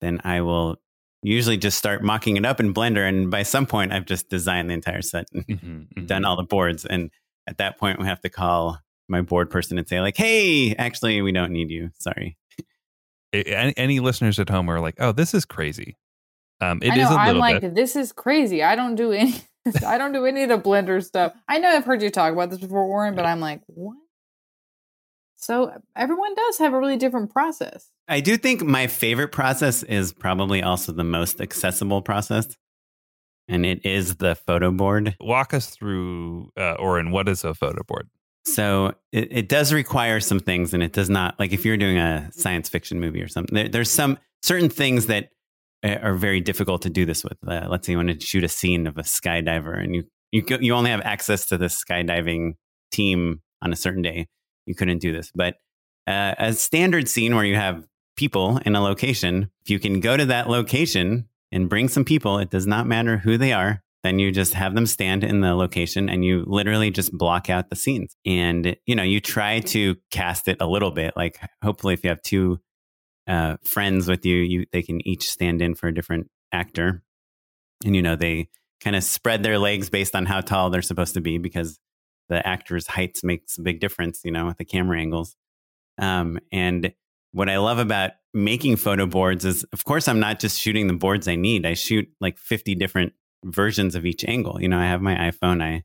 [0.00, 0.76] then I will
[1.22, 3.08] usually just start mocking it up in Blender.
[3.08, 6.42] And by some point, I've just designed the entire set and Mm-hmm, done all the
[6.42, 6.84] boards.
[6.84, 7.10] And
[7.46, 11.20] at that point, we have to call my board person and say, like, hey, actually,
[11.22, 11.90] we don't need you.
[11.98, 12.36] Sorry.
[13.32, 15.96] any, any listeners at home are like, "Oh, this is crazy."
[16.60, 17.74] Um, it I is know, a I'm like, bit.
[17.74, 18.62] this is crazy.
[18.62, 19.34] I don't do any.
[19.86, 21.32] I don't do any of the Blender stuff.
[21.48, 23.96] I know I've heard you talk about this before, Oren, but I'm like, what?
[25.42, 27.90] So everyone does have a really different process.
[28.06, 32.56] I do think my favorite process is probably also the most accessible process.
[33.48, 35.16] And it is the photo board.
[35.20, 37.10] Walk us through, uh, Oren.
[37.10, 38.08] What is a photo board?
[38.46, 41.98] So it, it does require some things, and it does not like if you're doing
[41.98, 43.54] a science fiction movie or something.
[43.54, 45.30] There, there's some certain things that
[45.84, 47.36] uh, are very difficult to do this with.
[47.46, 50.42] Uh, let's say you want to shoot a scene of a skydiver, and you you
[50.42, 52.52] go- you only have access to the skydiving
[52.92, 54.28] team on a certain day.
[54.66, 55.56] You couldn't do this, but
[56.06, 60.16] uh, a standard scene where you have people in a location, if you can go
[60.16, 63.82] to that location and bring some people, it does not matter who they are.
[64.02, 67.70] Then you just have them stand in the location and you literally just block out
[67.70, 68.16] the scenes.
[68.26, 71.14] And, you know, you try to cast it a little bit.
[71.16, 72.58] Like, hopefully, if you have two
[73.28, 77.02] uh, friends with you, you they can each stand in for a different actor.
[77.84, 78.48] And, you know, they
[78.80, 81.78] kind of spread their legs based on how tall they're supposed to be because
[82.28, 85.36] the actor's heights makes a big difference, you know, with the camera angles.
[85.98, 86.92] Um, and
[87.32, 90.94] what I love about making photo boards is, of course, I'm not just shooting the
[90.94, 91.66] boards I need.
[91.66, 93.12] I shoot like 50 different
[93.44, 94.60] versions of each angle.
[94.60, 95.62] You know, I have my iPhone.
[95.62, 95.82] I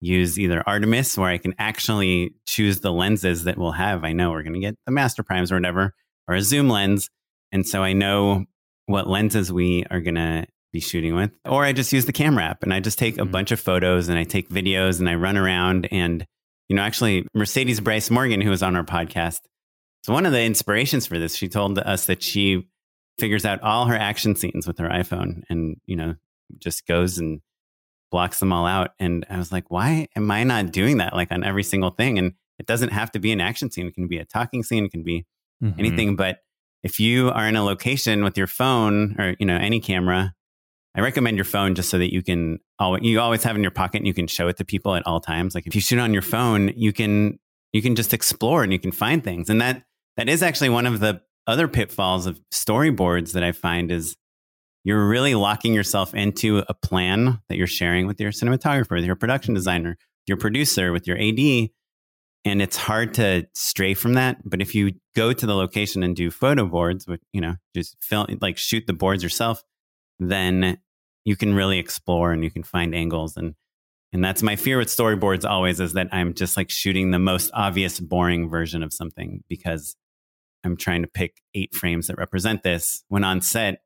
[0.00, 4.04] use either Artemis, where I can actually choose the lenses that we'll have.
[4.04, 5.94] I know we're going to get the master primes or whatever,
[6.28, 7.08] or a zoom lens.
[7.52, 8.44] And so I know
[8.86, 11.30] what lenses we are going to be shooting with.
[11.44, 14.08] Or I just use the camera app and I just take a bunch of photos
[14.08, 15.88] and I take videos and I run around.
[15.90, 16.26] And,
[16.68, 19.40] you know, actually, Mercedes Bryce Morgan, who was on our podcast,
[20.04, 22.68] so one of the inspirations for this, she told us that she
[23.18, 26.14] figures out all her action scenes with her iPhone and, you know,
[26.58, 27.40] just goes and
[28.12, 28.90] blocks them all out.
[29.00, 32.18] And I was like, why am I not doing that like on every single thing?
[32.18, 33.86] And it doesn't have to be an action scene.
[33.86, 34.84] It can be a talking scene.
[34.84, 35.26] It can be
[35.62, 35.78] Mhm.
[35.78, 36.16] anything.
[36.16, 36.40] But
[36.84, 40.34] if you are in a location with your phone or, you know, any camera,
[40.96, 43.70] I recommend your phone just so that you can always, you always have in your
[43.70, 45.54] pocket and you can show it to people at all times.
[45.54, 47.38] Like if you shoot on your phone, you can,
[47.72, 49.50] you can just explore and you can find things.
[49.50, 49.82] And that,
[50.16, 54.16] that is actually one of the other pitfalls of storyboards that I find is
[54.84, 59.16] you're really locking yourself into a plan that you're sharing with your cinematographer, with your
[59.16, 61.68] production designer, your producer, with your AD.
[62.46, 64.38] And it's hard to stray from that.
[64.48, 67.96] But if you go to the location and do photo boards, with, you know, just
[68.00, 69.62] film, like shoot the boards yourself,
[70.18, 70.78] then
[71.26, 73.36] you can really explore and you can find angles.
[73.36, 73.54] And,
[74.12, 77.50] and that's my fear with storyboards always is that I'm just like shooting the most
[77.52, 79.96] obvious, boring version of something because
[80.64, 83.02] I'm trying to pick eight frames that represent this.
[83.08, 83.82] When on set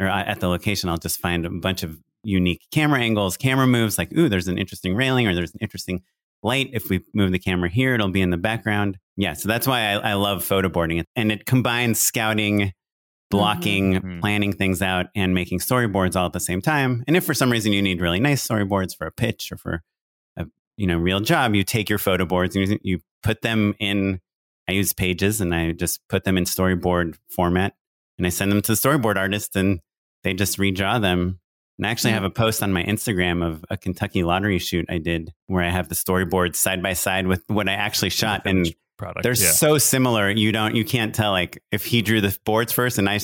[0.00, 3.98] or at the location, I'll just find a bunch of unique camera angles, camera moves
[3.98, 6.02] like, ooh, there's an interesting railing or there's an interesting
[6.44, 6.70] light.
[6.72, 8.98] If we move the camera here, it'll be in the background.
[9.16, 9.32] Yeah.
[9.32, 11.02] So that's why I, I love photoboarding.
[11.16, 12.72] And it combines scouting,
[13.30, 14.20] blocking, Mhm.
[14.20, 17.02] planning things out, and making storyboards all at the same time.
[17.06, 19.82] And if for some reason you need really nice storyboards for a pitch or for
[20.36, 23.74] a you know real job, you take your photo boards and you, you put them
[23.80, 24.20] in.
[24.68, 27.74] I use pages and I just put them in storyboard format
[28.18, 29.80] and I send them to the storyboard artist and
[30.24, 31.38] they just redraw them.
[31.78, 34.98] And I actually have a post on my Instagram of a Kentucky lottery shoot I
[34.98, 38.42] did where I have the storyboard side by side with what I actually shot.
[38.46, 39.22] And product.
[39.22, 39.50] they're yeah.
[39.52, 40.30] so similar.
[40.30, 43.18] You don't, you can't tell like if he drew the boards first and I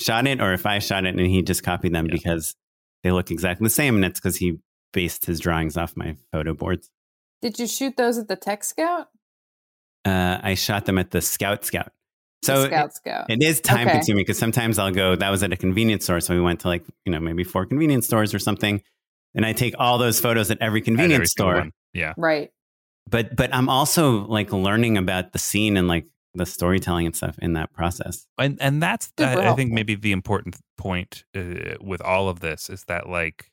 [0.00, 2.12] shot it, or if I shot it and he just copied them Yeah.
[2.12, 2.54] because
[3.02, 3.96] they look exactly the same.
[3.96, 4.58] And it's because he
[4.92, 6.90] based his drawings off my photo boards.
[7.42, 9.08] Did you shoot those at the Tech Scout?
[10.04, 11.92] Uh, I shot them at the Scout Scout.
[12.42, 13.26] So The Scout Scout.
[13.30, 13.96] it is time Okay.
[13.98, 16.20] consuming because sometimes I'll go, that was at a convenience store.
[16.20, 18.82] So we went to like, you know, maybe four convenience stores or something.
[19.34, 21.54] And I take all those photos at every At convenience every store.
[21.56, 21.72] one.
[21.92, 22.14] Yeah.
[22.16, 22.50] right.
[23.08, 27.38] But but I'm also like learning about the scene and like the storytelling and stuff
[27.40, 28.26] in that process.
[28.38, 32.40] and and that's Super I, I think maybe the important point uh, with all of
[32.40, 33.50] this is that like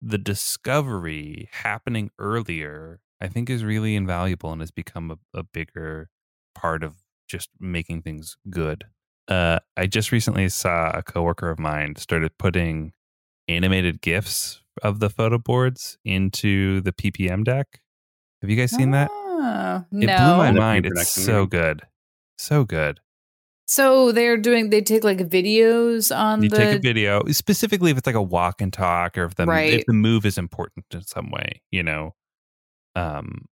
[0.00, 6.08] the discovery happening earlier i think is really invaluable and has become a, a bigger
[6.54, 6.96] part of
[7.28, 8.84] just making things good.
[9.28, 12.92] Uh, i just recently saw a coworker of mine started putting
[13.48, 17.81] animated gifs of the photo boards into the ppm deck
[18.42, 20.16] have you guys seen that Oh, it no.
[20.16, 21.82] blew my mind it's so good
[22.38, 23.00] so good
[23.66, 24.70] So they're doing.
[24.70, 26.56] They take like videos on you the.
[26.56, 29.72] take a video specifically if it's like a walk and talk or if the Right.
[29.80, 32.14] if the move is important in some way you know
[32.96, 33.46] um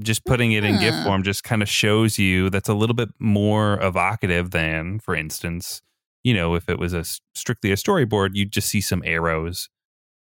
[0.00, 3.08] just putting it in gift form just kind of shows you that's a little bit
[3.20, 5.80] more evocative than for instance
[6.26, 7.04] you know, if it was a
[7.34, 9.68] strictly a storyboard, you'd just see some arrows,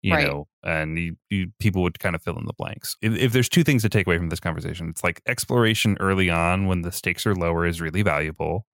[0.03, 0.19] you Right.
[0.19, 2.97] know, and you, you, people would kind of fill in the blanks.
[3.03, 6.31] If, if there's two things to take away from this conversation, it's like exploration early
[6.31, 8.67] on when the stakes are lower is really valuable,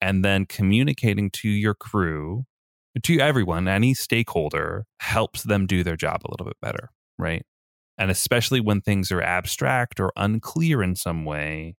[0.00, 2.44] and then communicating to your crew,
[3.02, 7.44] to everyone, any stakeholder helps them do their job a little bit better, right?
[7.98, 11.76] And especially when things are abstract or unclear in some way,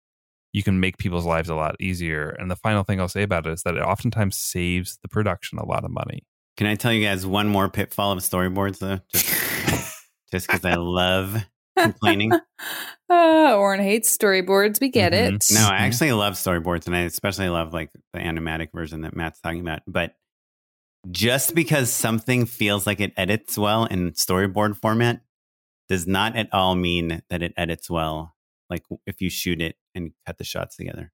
[0.52, 2.30] you can make people's lives a lot easier.
[2.30, 5.58] And the final thing I'll say about it is that it oftentimes saves the production
[5.58, 6.22] a lot of money.
[6.60, 8.98] Can I tell you guys one more pitfall of storyboards though?
[9.14, 9.96] Just
[10.46, 11.42] because I love
[11.78, 12.32] complaining.
[13.12, 14.80] Uh, Oren hates storyboards.
[14.80, 15.34] We get Mhm.
[15.34, 15.44] it.
[15.52, 19.40] No, I actually love storyboards, and I especially love like the animatic version that Matt's
[19.40, 19.80] talking about.
[19.84, 20.14] But
[21.10, 25.22] just because something feels like it edits well in storyboard format
[25.88, 28.36] does not at all mean that it edits well.
[28.68, 31.10] Like if you shoot it and cut the shots together.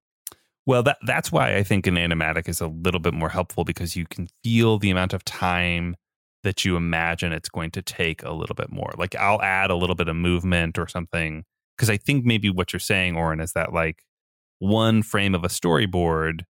[0.67, 3.95] Well, that that's why I think an animatic is a little bit more helpful because
[3.97, 5.97] you can feel the amount of time
[6.43, 8.93] that you imagine it's going to take a little bit more.
[8.97, 11.45] Like I'll add a little bit of movement or something
[11.77, 14.03] because I think maybe what you're saying, Oren, is that like
[14.59, 16.43] one frame of a storyboard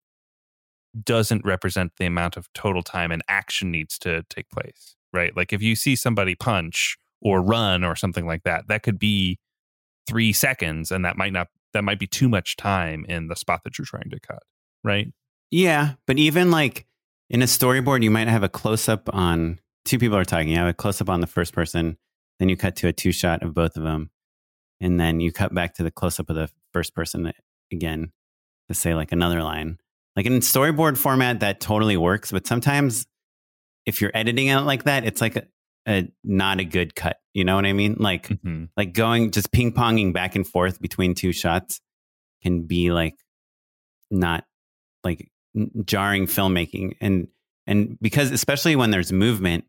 [1.04, 5.36] doesn't represent the amount of total time and action needs to take place, right?
[5.36, 9.38] Like if you see somebody punch or run or something like that, that could be
[10.08, 13.60] three seconds, and that might not that might be too much time in the spot
[13.64, 14.42] that you're trying to cut,
[14.82, 15.12] right?
[15.50, 16.86] Yeah, but even like
[17.30, 20.48] in a storyboard, you might have a close up on two people are talking.
[20.48, 21.96] You have a close up on the first person,
[22.38, 24.10] then you cut to a two shot of both of them,
[24.80, 27.32] and then you cut back to the close up of the first person
[27.72, 28.12] again
[28.68, 29.78] to say like another line.
[30.16, 32.32] Like in storyboard format, that totally works.
[32.32, 33.06] But sometimes
[33.84, 35.46] if you're editing it like that, it's like a,
[35.86, 37.18] a not a good cut.
[37.36, 37.96] You know what I mean?
[37.98, 38.70] Like Mhm.
[38.78, 41.80] like going just ping ponging back and forth between two shots
[42.42, 43.14] can be like
[44.10, 44.44] not
[45.04, 45.30] like
[45.84, 46.94] jarring filmmaking.
[47.00, 47.28] And
[47.66, 49.64] and because especially when there's movement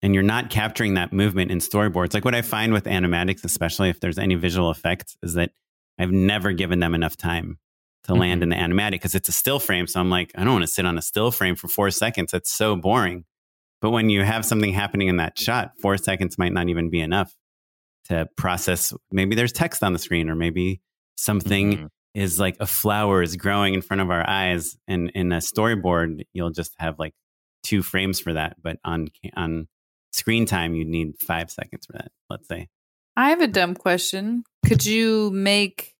[0.00, 3.88] and you're not capturing that movement in storyboards like what i find with animatics especially
[3.88, 5.50] if there's any visual effects is that
[5.98, 7.58] i've never given them enough time
[8.04, 9.86] to land in the animatic because it's a still frame.
[9.86, 12.32] So i'm like i don't want to sit on a still frame for four seconds.
[12.32, 13.24] That's so boring
[13.82, 17.00] but when you have something happening in that shot four seconds might not even be
[17.00, 17.34] enough
[18.06, 20.80] to process maybe there's text on the screen or maybe
[21.16, 21.88] something Mhm.
[22.14, 26.22] is like a flower is growing in front of our eyes and in a storyboard
[26.32, 27.12] you'll just have like
[27.62, 29.68] two frames for that but on on
[30.12, 32.68] screen time you'd need five seconds for that let's say
[33.14, 34.42] I have a dumb question.
[34.66, 35.91] Could you make?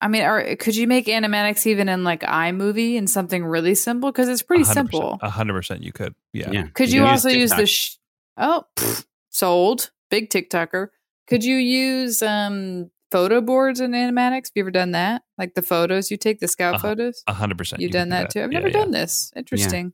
[0.00, 4.12] I mean, or could you make animatics even in like iMovie and something really simple?
[4.12, 4.66] Because it's pretty 100%.
[4.74, 5.18] simple.
[5.22, 6.14] A hundred percent, you could.
[6.32, 6.50] Yeah.
[6.50, 7.96] yeah Could you can also use the sh-
[8.36, 10.88] oh pff, sold big TikToker?
[11.26, 14.46] Could you use um photo boards in animatics?
[14.48, 15.22] Have you ever done that?
[15.38, 16.88] Like the photos you take, the scout Uh-huh.
[16.88, 17.22] photos.
[17.26, 17.80] A hundred percent.
[17.80, 18.42] You've done could do that too.
[18.42, 18.78] I've Yeah, never yeah.
[18.84, 19.32] done this.
[19.34, 19.92] Interesting.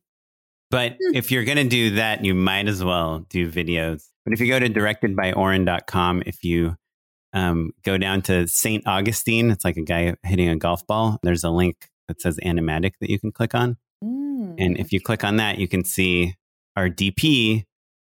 [0.70, 1.14] But Hmm.
[1.14, 4.04] if you're going to do that, you might as well do videos.
[4.24, 6.76] But if you go to directedbyoren.com, if you
[7.32, 8.86] um, go down to St.
[8.86, 11.18] Augustine, it's like a guy hitting a golf ball.
[11.22, 13.76] There's a link that says animatic that you can click on.
[14.04, 14.54] Mm.
[14.58, 16.34] And if you click on that, you can see
[16.76, 17.64] our DP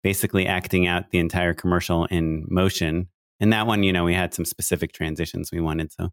[0.03, 3.09] basically acting out the entire commercial in motion.
[3.41, 5.93] And that one, you know, we had some specific transitions we wanted.
[5.93, 6.11] So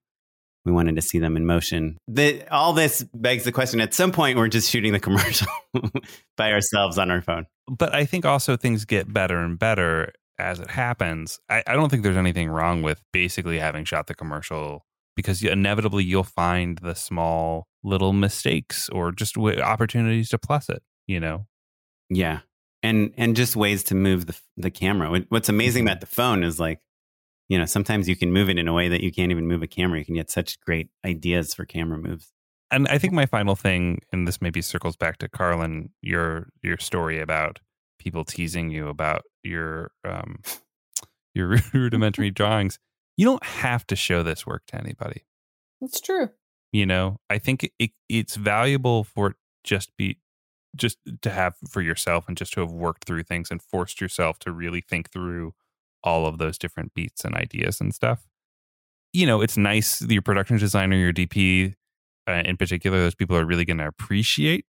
[0.66, 1.97] we wanted to see them in motion.
[2.08, 5.47] The, all this begs the question at some point, we're just shooting the commercial
[6.38, 7.45] by ourselves on our phone.
[7.70, 11.39] But I think also things get better and better as it happens.
[11.49, 14.85] I, I don't think there's anything wrong with basically having shot the commercial
[15.15, 20.69] because you- inevitably you'll find the small little mistakes or just w- opportunities to plus
[20.69, 20.83] it.
[21.07, 21.47] You know.
[22.09, 22.39] Yeah.
[22.83, 25.23] And, and just ways to move the, the camera.
[25.29, 25.88] What's amazing Mhm.
[25.88, 26.79] about the phone is like,
[27.49, 29.63] you know, sometimes you can move it in a way that you can't even move
[29.63, 29.99] a camera.
[29.99, 32.31] You can get such great ideas for camera moves.
[32.69, 36.77] and I think my final thing, and this maybe circles back to Carlin, your your
[36.77, 37.59] story about
[38.00, 40.39] people teasing you about your um
[41.34, 42.80] your rudimentary drawings.
[43.16, 45.24] You don't have to show this work to anybody.
[45.82, 46.30] it's true.
[46.72, 50.20] You know, I think it, it's valuable for it just be
[50.76, 54.38] just to have for yourself and just to have worked through things and forced yourself
[54.39, 55.54] to really think through
[56.04, 58.28] all of those different beats and ideas and stuff.
[59.14, 61.74] You know, it's nice your production designer, your DP,
[62.28, 64.66] uh, in particular, those people are really going to appreciate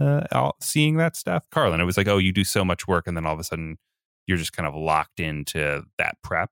[0.00, 1.44] uh, all, seeing that stuff.
[1.50, 3.44] Carlin, it was like, oh, you do so much work, and then all of a
[3.44, 3.78] sudden,
[4.26, 6.50] you're just kind of locked into that prep.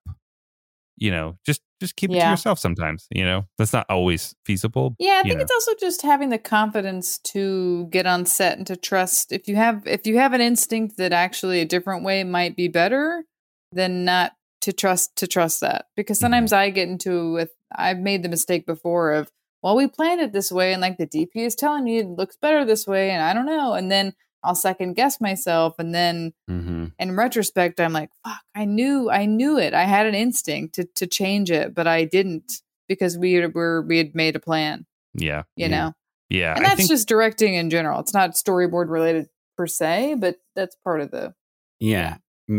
[0.96, 2.58] You know, just just keep it to yourself.
[2.58, 4.94] Sometimes, you know, that's not always feasible.
[5.00, 5.42] Yeah, I think know.
[5.42, 9.32] it's also just having the confidence to get on set and to trust.
[9.32, 12.68] If you have if you have an instinct that actually a different way might be
[12.68, 13.24] better,
[13.72, 15.86] then not to trust to trust that.
[15.96, 16.24] Because Mm-hmm.
[16.26, 19.32] sometimes I get into with I've made the mistake before of
[19.64, 22.36] well, we planned it this way, and like the DP is telling me it looks
[22.36, 23.72] better this way, and I don't know.
[23.72, 24.12] And then
[24.44, 26.84] I'll second guess myself, and then Mm-hmm.
[26.98, 29.72] in retrospect, I'm like, fuck, I knew, I knew it.
[29.74, 33.96] I had an instinct to to change it, but I didn't because we were we
[33.98, 34.84] had made a plan,
[35.14, 35.44] Yeah.
[35.56, 35.68] you Yeah.
[35.68, 35.92] know.
[36.28, 36.54] Yeah.
[36.54, 38.00] And I that's think just directing in general.
[38.00, 41.34] It's not storyboard related per se, but that's part of the.
[41.80, 42.16] Yeah.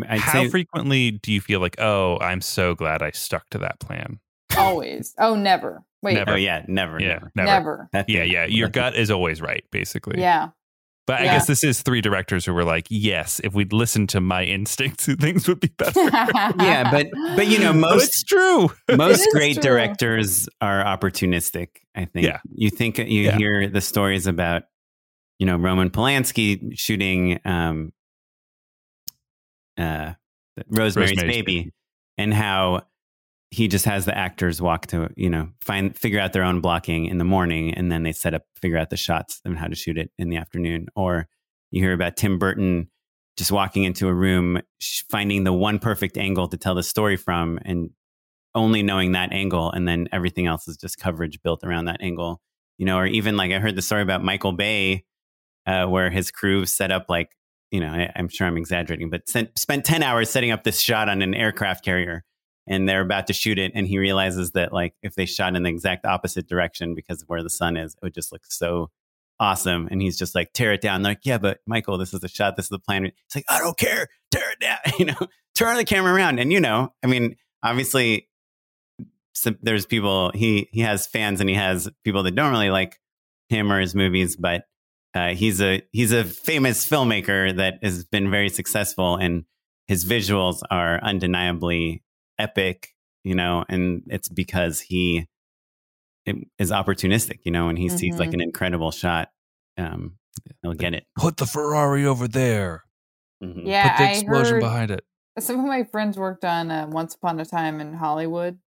[0.09, 3.59] I'd how say frequently do you feel like, oh, I'm so glad I stuck to
[3.59, 4.19] that plan?
[4.57, 5.13] Always.
[5.19, 5.83] Oh, never.
[6.05, 6.31] Wait, Never.
[6.31, 6.99] Oh yeah, never.
[7.01, 7.07] Yeah.
[7.07, 7.31] never.
[7.35, 7.89] Never.
[7.91, 8.05] never.
[8.07, 8.45] Yeah, yeah.
[8.45, 10.21] Your gut is always right, basically.
[10.21, 10.49] Yeah.
[11.07, 14.19] But I guess this is three directors who were like, yes, if we'd listened to
[14.21, 15.99] my instincts, things would be better.
[16.59, 18.69] Yeah, but but you know But most it's true.
[18.95, 19.61] most is great true.
[19.63, 21.67] directors are opportunistic.
[21.93, 22.25] I think.
[22.25, 22.39] Yeah.
[22.51, 23.37] You think you Yeah.
[23.37, 24.63] hear the stories about,
[25.37, 27.91] you know, Roman Polanski shooting um,
[29.77, 30.13] uh,
[30.69, 31.71] Rosemary's, Rosemary's Baby, Baby.
[32.17, 32.83] and how
[33.55, 37.05] he just has the actors walk to you know find figure out their own blocking
[37.05, 39.75] in the morning, and then they set up figure out the shots and how to
[39.75, 40.87] shoot it in the afternoon.
[40.93, 41.29] Or
[41.71, 42.89] you hear about Tim Burton
[43.37, 44.61] just walking into a room,
[45.09, 47.91] finding the one perfect angle to tell the story from, and
[48.55, 52.41] only knowing that angle, and then everything else is just coverage built around that angle.
[52.77, 55.05] You know, or even like I heard the story about Michael Bay,
[55.65, 57.29] uh, where his crew set up like,
[57.71, 60.81] you know, I, I'm sure I'm exaggerating, but sent, spent 10 hours setting up this
[60.81, 62.25] shot on an aircraft carrier
[62.67, 63.71] and they're about to shoot it.
[63.75, 67.29] And he realizes that like if they shot in the exact opposite direction because of
[67.29, 68.89] where the sun is, it would just look so
[69.39, 69.87] awesome.
[69.91, 71.03] And he's just like, tear it down.
[71.03, 72.55] Like, yeah, but Michael, this is the shot.
[72.55, 73.05] This is the plan.
[73.05, 74.07] It's like, I don't care.
[74.31, 74.77] Tear it down.
[74.99, 76.39] You know, turn the camera around.
[76.39, 78.29] And, you know, I mean, obviously
[79.61, 82.99] there's people he he has fans and he has people that don't really like
[83.49, 84.63] him or his movies, but
[85.13, 89.45] uh, he's a he's a famous filmmaker that has been very successful, and
[89.87, 92.03] his visuals are undeniably
[92.37, 92.89] epic.
[93.23, 95.27] You know, and it's because he
[96.25, 97.39] it is opportunistic.
[97.43, 98.33] You know, and he sees like Mhm.
[98.35, 99.29] an incredible shot,
[99.77, 100.17] um,
[100.61, 101.05] he'll get it.
[101.17, 102.83] Put the Ferrari over there.
[103.43, 103.67] Mhm.
[103.67, 105.05] Yeah, Put the I explosion heard behind it.
[105.39, 108.59] some of my friends worked on uh, Once Upon a Time in Hollywood,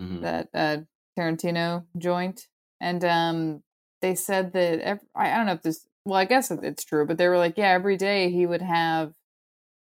[0.00, 0.20] Mhm.
[0.20, 0.78] that uh,
[1.18, 2.46] Tarantino joint,
[2.80, 3.62] and um,
[4.02, 5.86] they said that ev I, I don't know if this.
[6.04, 9.14] Well, I guess it's true, but they were like, yeah, every day he would have,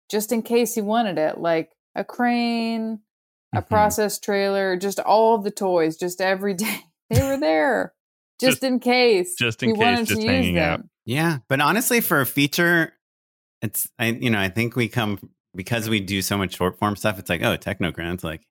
[0.10, 3.00] just in case he wanted it, like a crane,
[3.54, 3.68] a Mhm.
[3.70, 6.80] process trailer, just all of the toys, just every day
[7.10, 7.94] they were there,
[8.40, 10.82] just, Just- in case, just in he case, wanted just to hanging use out.
[11.06, 12.94] Yeah, but honestly, for a feature,
[13.62, 15.20] it's I you know I think we come
[15.56, 17.20] because we do so much short form stuff.
[17.20, 18.42] It's like oh, Technocrane, it's like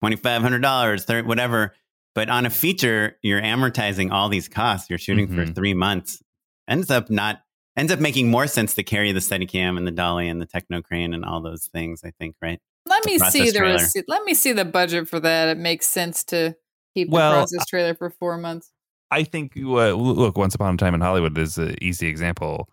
[0.00, 1.74] twenty five hundred dollars, whatever.
[2.14, 4.88] But on a feature, you're amortizing all these costs.
[4.90, 5.54] You're shooting for Mhm.
[5.54, 6.22] three months.
[6.68, 7.42] Ends up not
[7.76, 11.14] ends up making more sense to carry the Steadicam and the dolly and the Technocrane
[11.14, 12.02] and all those things.
[12.04, 12.60] I think right.
[12.88, 13.74] Let me process see the trailer.
[13.74, 14.04] receipt.
[14.08, 15.48] Let me see the budget for that.
[15.48, 16.56] It makes sense to
[16.94, 18.72] keep Well, the process trailer for four months.
[19.10, 22.68] I think uh, look, Once Upon a Time in Hollywood is an easy example.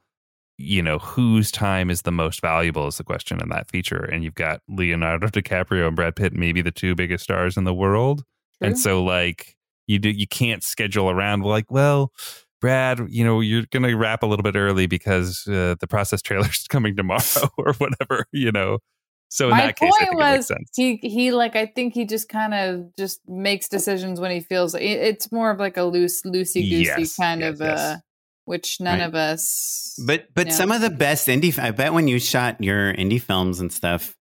[0.57, 4.03] You know, whose time is the most valuable is the question in that feature.
[4.03, 7.74] And you've got Leonardo DiCaprio and Brad Pitt, maybe the two biggest stars in the
[7.74, 8.24] world.
[8.59, 8.70] True.
[8.70, 9.55] And so like
[9.88, 12.11] you do you can't schedule around like, well,
[12.61, 16.22] Brad, you know, you're going to wrap a little bit early because uh, the process
[16.24, 17.22] trailer's coming tomorrow
[17.57, 18.80] or whatever, you know.
[19.30, 20.70] So in My that case, I point think it makes was sense.
[20.76, 24.74] he he like I think he just kind of just makes decisions when he feels
[24.74, 27.80] like it, it's more of like a loose loosey goosey Yes, kind yes, of yes.
[27.92, 27.98] uh
[28.46, 29.08] which none Right.
[29.08, 30.54] of us But but know.
[30.54, 34.16] some of the best indie I bet when you shot your indie films and stuff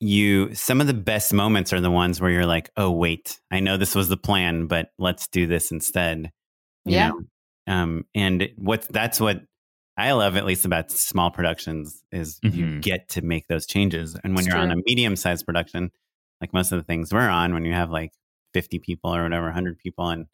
[0.00, 3.60] you some of the best moments are the ones where you're like, "Oh wait, I
[3.60, 6.30] know this was the plan, but let's do this instead."
[6.86, 7.10] You Yeah.
[7.10, 7.20] know?
[7.66, 9.42] Um and what that's what
[10.00, 12.82] I love at least about small productions is you Mhm.
[12.82, 14.14] get to make those changes.
[14.24, 15.90] And when It's you're on a medium-sized production,
[16.40, 18.12] like most of the things we're on when you have like
[18.54, 20.26] 50 people or whatever, 100 people and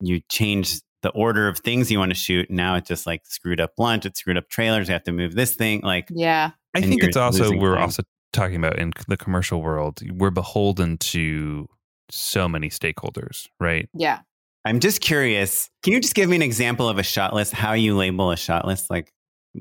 [0.00, 2.50] you change the order of things you want to shoot.
[2.50, 4.88] Now it just like screwed up lunch, it screwed up trailers.
[4.88, 5.80] You have to move this thing.
[5.82, 7.82] Like, yeah I think it's also we're time.
[7.84, 11.68] also talking about in the commercial world, we're beholden to
[12.10, 13.88] so many stakeholders, right?
[13.94, 14.20] yeah
[14.64, 15.68] I'm just curious.
[15.82, 17.52] Can you just give me an example of a shot list?
[17.52, 18.90] How you label a shot list?
[18.90, 19.12] Like,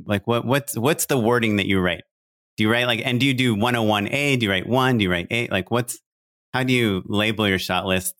[0.06, 2.04] like what what's what's the wording that you write?
[2.58, 4.40] Do you write like and do you do 101A?
[4.40, 4.98] Do you write one?
[4.98, 5.52] Do you write eight?
[5.52, 6.00] Like what's
[6.54, 8.16] how do you label your shot list?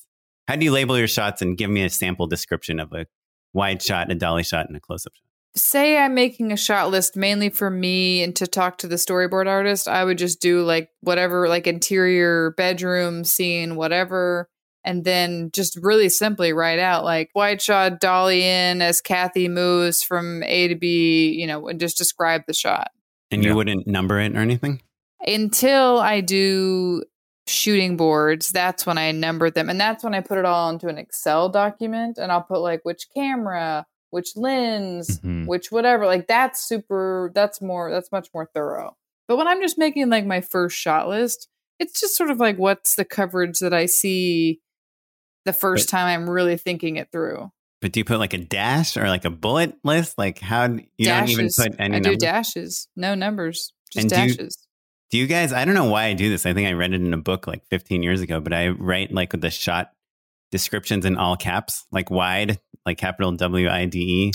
[0.48, 3.06] How do you label your shots and give me a sample description of a
[3.54, 5.24] wide shot, a dolly shot, and a close up shot?
[5.56, 9.48] say I'm making a shot list mainly for me and to talk to the storyboard
[9.48, 14.50] artist, I would just do like whatever, like interior bedroom scene, whatever.
[14.86, 20.04] And then just really simply write out like wide shot dolly in as Kathy moves
[20.04, 22.92] from A to B, you know, and just describe the shot
[23.32, 23.52] And Yeah.
[23.52, 24.82] you wouldn't number it or anything?
[25.26, 27.02] until I do
[27.48, 29.70] shooting boards, that's when I number them.
[29.70, 32.82] And that's when I put it all into an Excel document and I'll put like
[32.84, 35.48] which camera, which lens, Mhm.
[35.48, 36.06] which whatever.
[36.06, 38.98] Like that's super, that's more, that's much more thorough.
[39.30, 41.48] But when I'm just making like my first shot list,
[41.80, 44.60] it's just sort of like what's the coverage that I see
[45.46, 47.52] the first time I'm really thinking it through.
[47.82, 50.18] But do you put like a dash or like a bullet list?
[50.18, 50.66] Like how
[50.98, 52.18] you don't even put any I do numbers?
[52.22, 54.58] dashes, no numbers, just And do you- dashes.
[55.12, 55.54] Do you guys?
[55.54, 56.46] I don't know why I do this.
[56.48, 59.12] I think I read it in a book like 15 years ago, but I write
[59.12, 59.92] like the shot
[60.50, 64.32] descriptions in all caps, like wide, like capital W I D E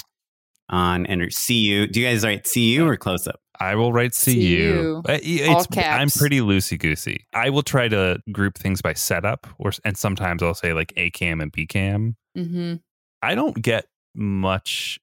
[0.69, 1.87] on and CU.
[1.89, 3.41] Do you guys write CU or close up?
[3.61, 4.33] I will write CU.
[4.33, 5.03] CU.
[5.09, 7.27] Uh, It's, All I'm pretty loosey goosey.
[7.35, 11.11] I will try to group things by setup, or and sometimes I'll say like A
[11.11, 12.17] cam and B cam.
[12.37, 12.75] hmm
[13.21, 15.01] I don't get much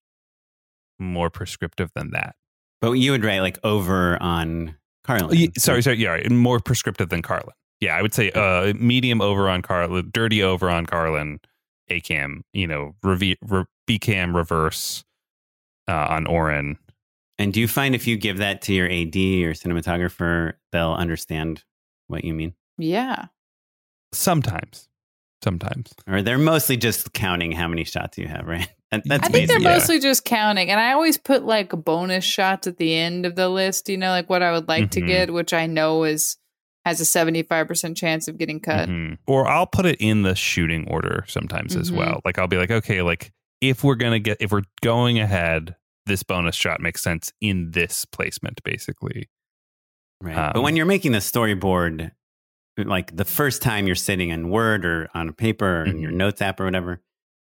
[0.99, 2.35] more prescriptive than that.
[2.81, 5.37] But you would write like over on Carlin.
[5.37, 7.53] Ye- sorry, sorry, yeah, right, more prescriptive than Carlin.
[7.81, 11.39] Yeah, I would say uh, medium over on Carlin, dirty over on Carlin,
[11.89, 15.03] A cam, you know, rev- re- B cam reverse
[15.89, 16.77] uh, on Oren.
[17.37, 21.63] And do you find if you give that to your AD or cinematographer, they'll understand
[22.07, 22.53] what you mean?
[22.77, 23.25] Yeah.
[24.13, 24.87] Sometimes,
[25.43, 25.93] sometimes.
[26.07, 28.67] Or they're mostly just counting how many shots you have, right?
[28.91, 29.73] That, that's I think they're Yeah.
[29.73, 30.69] mostly just counting.
[30.69, 34.09] And I always put like bonus shots at the end of the list, you know,
[34.09, 35.07] like what I would like to Mhm.
[35.07, 36.37] get, which I know is
[36.85, 38.87] has a 75% chance of getting cut.
[38.87, 39.17] Mhm.
[39.27, 41.97] Or I'll put it in the shooting order sometimes as Mhm.
[41.97, 42.21] well.
[42.23, 45.75] Like I'll be like, okay, like if we're gonna get if we're going ahead,
[46.05, 49.29] this bonus shot makes sense in this placement, basically.
[50.21, 50.35] Right.
[50.37, 52.11] Um, but when you're making the storyboard,
[52.77, 56.11] like the first time you're sitting in Word or on a paper or in your
[56.11, 56.15] Mhm.
[56.15, 57.01] notes app or whatever,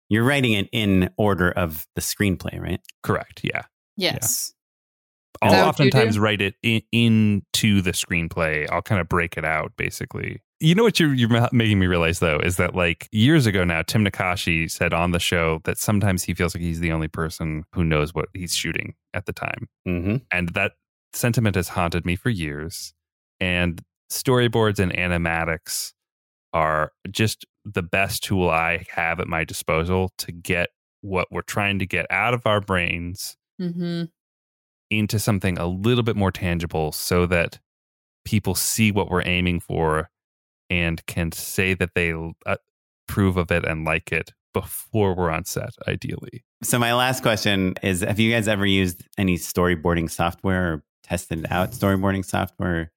[0.09, 2.81] you're writing it in order of the screenplay, right?
[3.03, 3.41] Correct.
[3.43, 3.63] Yeah.
[3.95, 4.53] Yes.
[5.41, 8.67] I'll that what you oftentimes write it in, into the screenplay.
[8.71, 10.41] I'll kind of break it out, basically.
[10.61, 13.81] You know what you're, you're making me realize, though, is that like years ago now,
[13.81, 17.63] Tim Nackashi said on the show that sometimes he feels like he's the only person
[17.73, 19.69] who knows what he's shooting at the time.
[19.87, 20.17] Mm-hmm.
[20.31, 20.73] And that
[21.13, 22.93] sentiment has haunted me for years.
[23.39, 23.81] And
[24.11, 25.93] storyboards and animatics
[26.51, 30.69] are just the best tool I have at my disposal to get
[31.01, 34.03] what we're trying to get out of our brains Mm-hmm.
[34.89, 37.59] into something a little bit more tangible so that
[38.23, 40.09] people see what we're aiming for
[40.69, 42.55] and can say that they uh,
[43.07, 46.43] approve of it and like it before we're on set, ideally.
[46.63, 51.45] So my last question is: Have you guys ever used any storyboarding software or tested
[51.49, 52.91] out storyboarding software?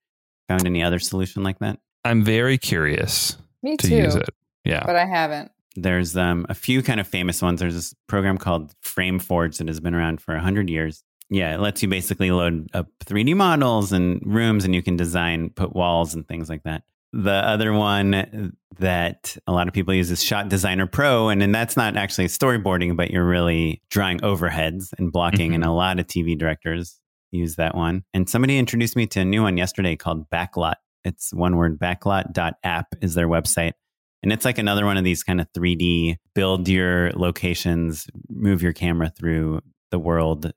[0.49, 1.79] Found any other solution like that?
[2.05, 3.97] I'm very curious Me to too.
[3.97, 4.29] use it.
[4.65, 4.83] Yeah.
[4.85, 5.53] But I haven't.
[5.77, 7.61] There's um, a few kind of famous ones.
[7.61, 11.03] There's this program called FrameForge that has been around for 100 years.
[11.31, 15.49] Yeah, it lets you basically load up 3D models and rooms, and you can design,
[15.49, 16.83] put walls and things like that.
[17.13, 21.53] The other one that a lot of people use is Shot Designer Pro, and then
[21.53, 25.55] that's not actually storyboarding, but you're really drawing overheads and blocking.
[25.55, 26.99] And a lot of TV directors
[27.31, 28.05] use that one.
[28.15, 30.77] And somebody introduced me to a new one yesterday called Backlot.
[31.05, 33.73] It's one word, backlot.app is their website.
[34.23, 38.73] And it's like another one of these kind of 3D build your locations, move your
[38.73, 39.61] camera through
[39.91, 40.53] the world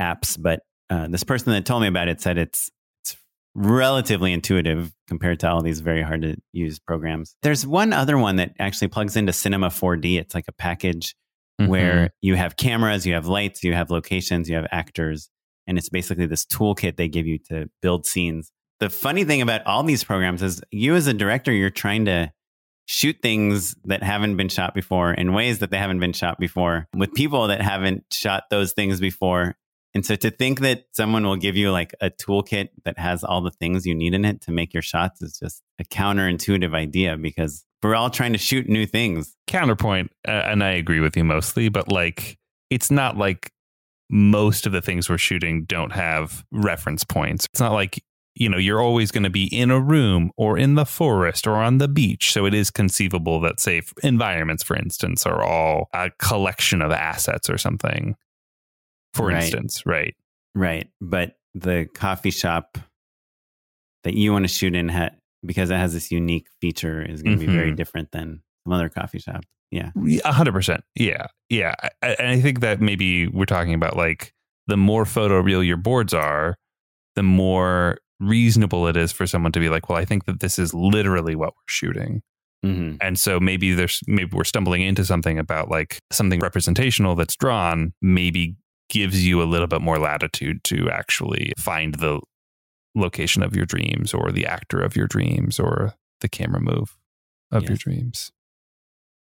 [0.00, 0.36] apps.
[0.40, 2.70] But uh, this person that told me about it said it's
[3.56, 7.34] relatively intuitive compared to all these very hard to use programs.
[7.42, 10.18] There's one other one that actually plugs into Cinema 4D.
[10.20, 11.14] It's like a package
[11.58, 11.70] Mm-hmm.
[11.70, 15.30] where you have cameras, you have lights, you have locations, you have actors,
[15.66, 18.52] and it's basically this toolkit they give you to build scenes.
[18.78, 22.30] The funny thing about all these programs is you as a director, you're trying to
[22.84, 26.88] shoot things that haven't been shot before in ways that they haven't been shot before
[26.94, 29.56] with people that haven't shot those things before.
[29.96, 33.40] And so to think that someone will give you like a toolkit that has all
[33.40, 37.16] the things you need in it to make your shots is just a counterintuitive idea
[37.16, 39.34] because we're all trying to shoot new things.
[39.46, 42.36] Counterpoint, uh, and I agree with you mostly, but like
[42.68, 43.50] it's not like
[44.10, 47.46] most of the things we're shooting don't have reference points.
[47.54, 50.74] It's not like you know you're always going to be in a room or in
[50.74, 55.24] the forest or on the beach so it is conceivable that say environments for instance
[55.24, 58.14] are all a collection of assets or something
[59.16, 59.42] for Right.
[59.42, 60.14] instance right
[60.54, 60.88] Right.
[61.02, 62.78] But the coffee shop
[64.04, 65.10] that you want to shoot in ha-
[65.44, 67.76] because it has this unique feature is going to be very Mhm.
[67.76, 69.44] different than some other coffee shop.
[69.70, 69.90] Yeah.
[70.24, 70.82] A hundred percent.
[70.94, 71.26] Yeah.
[71.50, 71.74] Yeah.
[71.82, 74.32] I- I- And I think that maybe we're talking about like
[74.66, 76.56] the more photoreal your boards are,
[77.16, 80.58] the more reasonable it is for someone to be like, well, I think that this
[80.58, 82.22] is literally what we're shooting.
[82.64, 87.36] hmm And so maybe there's maybe we're stumbling into something about like something representational that's
[87.36, 88.56] drawn, maybe
[88.88, 92.20] gives you a little bit more latitude to actually find the
[92.94, 96.96] location of your dreams or the actor of your dreams or the camera move
[97.52, 98.32] of your dreams.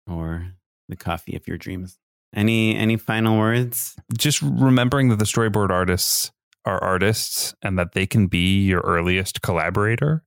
[0.08, 0.52] or
[0.88, 1.98] the coffee of your dreams.
[2.34, 3.96] Any any final words?
[4.16, 6.30] Just remembering that the storyboard artists
[6.64, 10.24] are artists and that they can be your earliest collaborator,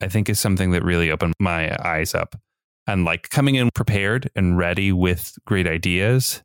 [0.00, 2.34] I think is something that really opened my eyes up.
[2.86, 6.42] And like coming in prepared and ready with great ideas,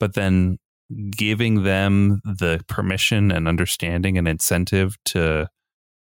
[0.00, 0.58] but then
[1.10, 5.48] giving them the permission and understanding and incentive to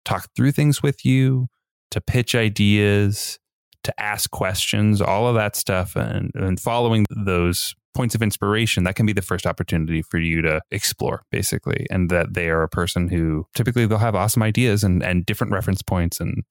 [0.05, 1.47] talk through things with you,
[1.91, 3.39] to pitch ideas,
[3.83, 8.95] to ask questions, all of that stuff, and, and following those points of inspiration, that
[8.95, 11.87] can be the first opportunity for you to explore, basically.
[11.89, 15.53] And that they are a person who typically they'll have awesome ideas and, and different
[15.53, 16.19] reference points.
[16.19, 16.43] And,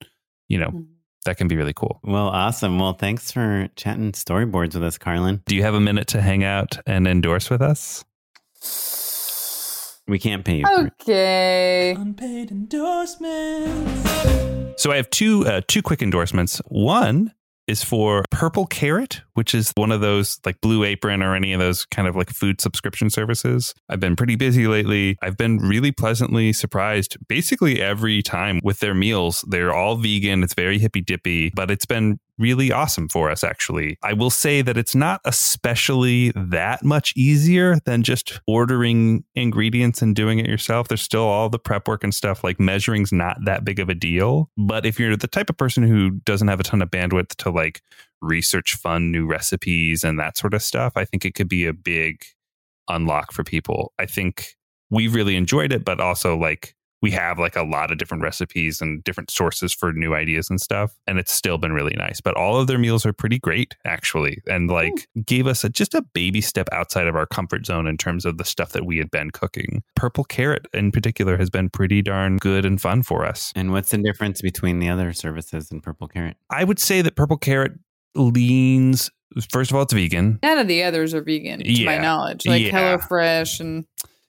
[0.47, 0.81] you know, mm-hmm.
[1.25, 1.99] that can be really cool.
[2.03, 2.77] Well, awesome.
[2.77, 5.41] Well, thanks for chatting storyboards with us, Carlin.
[5.45, 8.03] Do you have a minute to hang out and endorse with us?
[10.07, 10.65] We can't pay you.
[10.65, 10.93] For it.
[11.01, 11.95] Okay.
[11.97, 14.01] Unpaid endorsements.
[14.81, 16.61] So I have two uh, two quick endorsements.
[16.65, 17.33] One
[17.67, 21.59] is for Purple Carrot, which is one of those like Blue Apron or any of
[21.59, 23.75] those kind of like food subscription services.
[23.87, 25.17] I've been pretty busy lately.
[25.21, 29.45] I've been really pleasantly surprised basically every time with their meals.
[29.47, 30.41] They're all vegan.
[30.43, 33.97] It's very hippy dippy, but it's been really awesome for us actually.
[34.01, 40.15] I will say that it's not especially that much easier than just ordering ingredients and
[40.15, 40.87] doing it yourself.
[40.87, 43.95] There's still all the prep work and stuff like measuring's not that big of a
[43.95, 47.35] deal, but if you're the type of person who doesn't have a ton of bandwidth
[47.37, 47.81] to like
[48.21, 51.73] research fun new recipes and that sort of stuff, I think it could be a
[51.73, 52.23] big
[52.87, 53.93] unlock for people.
[53.99, 54.55] I think
[54.89, 58.81] we really enjoyed it, but also like we have like a lot of different recipes
[58.81, 60.97] and different sources for new ideas and stuff.
[61.07, 62.19] And it's still been really nice.
[62.21, 64.41] But all of their meals are pretty great, actually.
[64.47, 67.97] And like gave us a, just a baby step outside of our comfort zone in
[67.97, 69.83] terms of the stuff that we had been cooking.
[69.95, 73.51] Purple Carrot in particular has been pretty darn good and fun for us.
[73.55, 76.37] And what's the difference between the other services and Purple Carrot?
[76.49, 77.73] I would say that Purple Carrot
[78.15, 79.09] leans,
[79.51, 80.39] first of all, it's vegan.
[80.43, 82.45] None of the others are vegan, to my knowledge.
[82.45, 82.97] Like Yeah.
[82.97, 83.85] HelloFresh and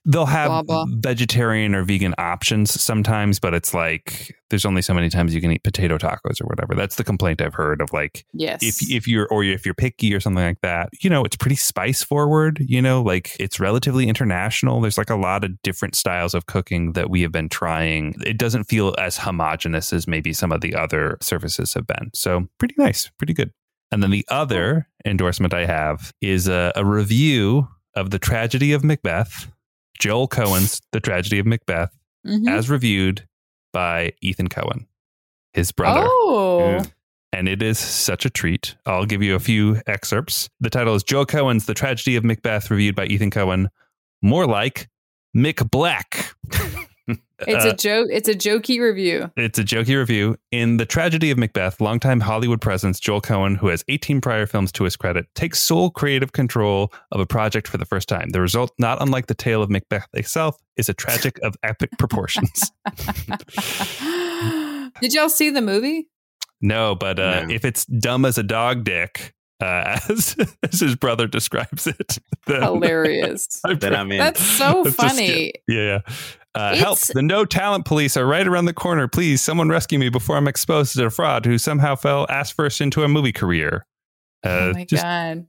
[0.06, 0.84] They'll have Blah, blah.
[0.88, 5.52] vegetarian or vegan options sometimes, but it's like there's only so many times you can
[5.52, 6.74] eat potato tacos or whatever.
[6.74, 8.62] That's the complaint I've heard of like yes.
[8.62, 11.56] if if you're or if you're picky or something like that, you know, it's pretty
[11.56, 14.80] spice forward, you know, like it's relatively international.
[14.80, 18.14] There's like a lot of different styles of cooking that we have been trying.
[18.24, 22.10] It doesn't feel as homogenous as maybe some of the other services have been.
[22.14, 23.52] So, pretty nice, pretty good.
[23.92, 28.84] And then the other endorsement I have is a, a review of The Tragedy of
[28.84, 29.50] Macbeth,
[30.00, 31.96] Joel Coen's The Tragedy of Macbeth,
[32.26, 32.48] Mhm.
[32.50, 33.26] as reviewed
[33.72, 34.86] by Ethan Coen,
[35.52, 36.82] his brother Oh.
[37.32, 38.74] and it is such a treat.
[38.86, 40.48] I'll give you a few excerpts.
[40.58, 43.68] The title is Joel Coen's The Tragedy of Macbeth, reviewed by Ethan Coen.
[44.22, 44.88] More like
[45.36, 46.34] Mick Black.
[47.46, 48.08] It's Uh, a joke.
[48.10, 49.30] It's a jokey review.
[49.36, 50.36] It's a jokey review.
[50.52, 54.70] In The Tragedy of Macbeth, longtime Hollywood presence Joel Coen, who has 18 prior films
[54.72, 58.28] to his credit, takes sole creative control of a project for the first time.
[58.30, 62.70] The result, not unlike the tale of Macbeth itself, is a tragic of epic proportions.
[65.00, 66.08] Did y'all see the movie?
[66.60, 67.54] No, but uh, No.
[67.54, 72.62] if it's dumb as a dog dick, uh, as, as his brother describes it, then
[72.62, 73.60] Hilarious.
[73.64, 74.18] I'm Then I'm in.
[74.18, 75.52] That's so That's just funny.
[75.68, 76.14] Yeah, yeah.
[76.54, 76.98] Uh, help!
[76.98, 79.06] The no talent police are right around the corner.
[79.06, 82.80] Please, someone rescue me before I'm exposed to a fraud who somehow fell ass first
[82.80, 83.86] into a movie career.
[84.44, 85.46] Uh, oh my just, god.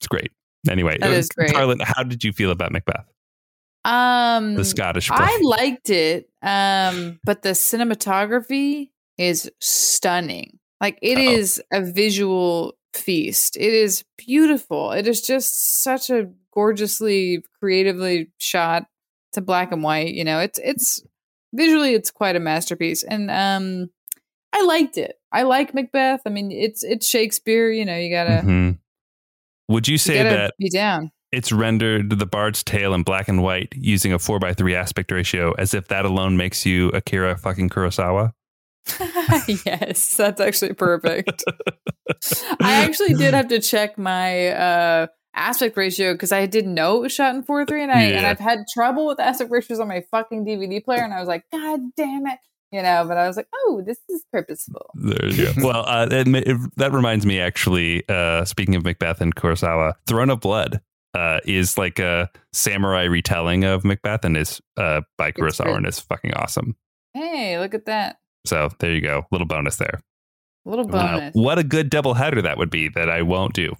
[0.00, 0.32] It's great.
[0.70, 1.52] Anyway, That is great.
[1.52, 3.04] Carlin, how did you feel about Macbeth,
[3.84, 5.08] Um, the Scottish?
[5.08, 5.18] Play.
[5.20, 10.58] I liked it, um, but the cinematography is stunning.
[10.80, 11.32] Like it Uh-oh.
[11.32, 13.56] is a visual feast.
[13.56, 14.92] It is beautiful.
[14.92, 18.86] It is just such a gorgeously, creatively shot.
[19.38, 20.12] A black and white.
[20.14, 21.02] You know, it's it's
[21.54, 23.88] visually it's quite a masterpiece, and um,
[24.52, 25.14] I liked it.
[25.32, 26.20] I like Macbeth.
[26.26, 27.70] I mean, it's it's Shakespeare.
[27.70, 28.78] You know, you gotta Mhm.
[29.68, 31.12] Would you you say gotta that be down.
[31.30, 35.10] it's rendered the Bard's Tale in black and white using a four by three aspect
[35.12, 38.32] ratio, as if that alone makes you Akira fucking Kurosawa?
[39.66, 41.44] yes, that's actually perfect.
[42.60, 45.06] I actually did have to check my uh,
[45.38, 48.26] aspect ratio because I didn't know it was shot in four three, and I and
[48.26, 51.44] I've had trouble with aspect ratios on my fucking DVD player, and I was like,
[51.52, 52.38] God damn it,
[52.72, 53.04] you know.
[53.06, 54.90] But I was like, oh, this is purposeful.
[54.94, 55.66] There you go.
[55.66, 60.30] well, uh, it, it- that reminds me, actually, uh, speaking of Macbeth and Kurosawa, Throne
[60.30, 60.80] of Blood
[61.14, 65.98] uh, is like a samurai retelling of Macbeth and is uh, by Kurosawa and is
[66.00, 66.76] fucking awesome.
[67.14, 68.16] Hey, look at that
[68.46, 69.26] So there you go.
[69.32, 70.00] Little bonus there.
[70.64, 71.34] little bonus.
[71.34, 73.74] what a good double header that would be that I won't do.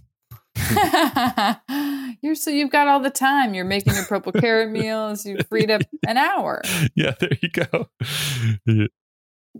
[2.22, 3.54] You're so you've got all the time.
[3.54, 5.24] You're making your purple carrot meals.
[5.24, 6.62] You freed up an hour.
[6.94, 7.88] yeah, there you go.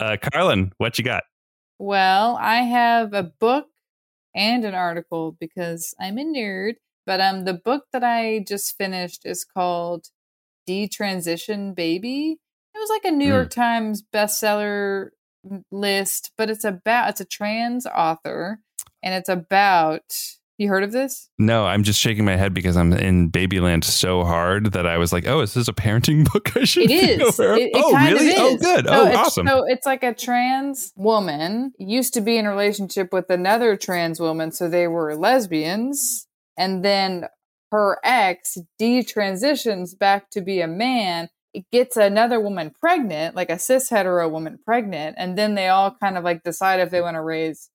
[0.01, 1.25] Uh, Carlin, what you got?
[1.81, 3.67] Well, I have a book
[4.33, 6.75] and an article because I'm a nerd.
[7.05, 10.07] But um, the book that I just finished is called
[10.69, 12.37] Detransition Baby.
[12.75, 13.29] It was like a New Mm.
[13.35, 15.09] York Times bestseller
[15.73, 18.61] list, but it's about it's a trans author,
[19.03, 20.03] and it's about.
[20.59, 21.31] You heard of this?
[21.39, 25.13] No, I'm just shaking my head because I'm in Babyland so hard that I was
[25.13, 27.39] like, "Oh, is this a parenting book?" I should It is.
[27.39, 28.35] It, it oh, really?
[28.37, 28.87] Oh, good.
[28.87, 29.47] So oh, it's, awesome.
[29.47, 34.19] So it's like a trans woman used to be in a relationship with another trans
[34.19, 37.29] woman, so they were lesbians, and then
[37.71, 41.29] her ex detransitions back to be a man.
[41.55, 45.95] It gets another woman pregnant, like a cis hetero woman pregnant, and then they all
[46.03, 47.71] kind of like decide if they want to raise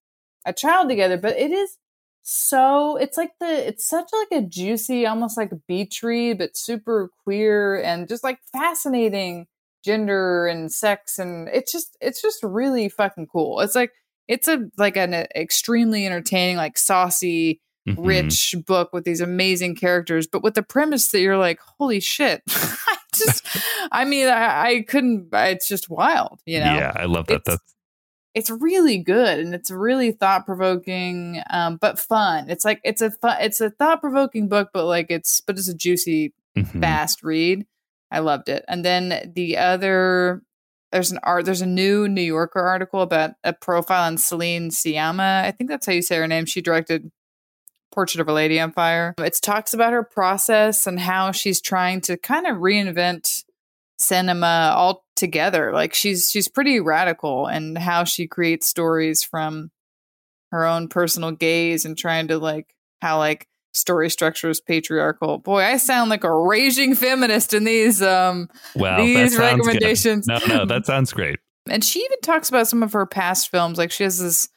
[0.46, 1.18] a child together.
[1.18, 1.78] But it is
[2.26, 7.10] so it's like the it's such like a juicy almost like beach read but super
[7.24, 9.46] queer and just like fascinating
[9.84, 13.92] gender and sex and it's just it's just really fucking cool it's like
[14.30, 17.98] it's a like an extremely entertaining like saucy Mhm.
[18.08, 22.42] rich book with these amazing characters but with the premise that you're like holy shit
[22.48, 23.46] i just
[23.92, 27.42] i mean I, I couldn't it's just wild you know Yeah, I love that.
[27.42, 27.76] It's- That's
[28.36, 32.50] it's really good and it's really thought provoking, um, but fun.
[32.50, 35.68] It's like it's a fun, it's a thought provoking book, but like it's but it's
[35.68, 36.82] a juicy, mhm.
[36.82, 37.66] fast read.
[38.12, 38.64] I loved it.
[38.68, 40.42] And then the other
[40.92, 45.44] there's an art there's a new New Yorker article about a profile on Céline Sciamma.
[45.44, 46.46] I think that's how you say her name.
[46.46, 47.12] She directed
[47.92, 49.14] Portrait of a Lady on Fire.
[49.20, 53.44] It talks about her process and how she's trying to kind of reinvent
[54.00, 54.74] cinema
[55.24, 55.72] altogether.
[55.72, 59.72] Like she's she's pretty radical and how she creates stories from
[60.52, 65.40] her own personal gaze and trying to like how like story structure is patriarchal.
[65.40, 69.68] Boy, I sound like a raging feminist in these um well, these sounds good.
[69.68, 70.28] recommendations.
[70.28, 71.40] No, no, that sounds great.
[71.70, 73.78] And she even talks about some of her past films.
[73.78, 74.50] Like she has this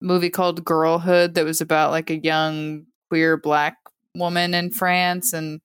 [0.00, 3.76] movie called Girlhood that was about like a young queer black
[4.14, 5.60] woman in France and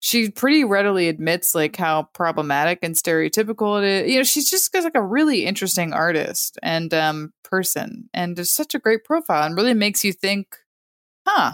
[0.00, 4.10] she pretty readily admits like how problematic and stereotypical it is.
[4.10, 8.74] You know, she's just like a really interesting artist and um person and just such
[8.74, 10.56] a great profile and really makes you think,
[11.26, 11.52] huh,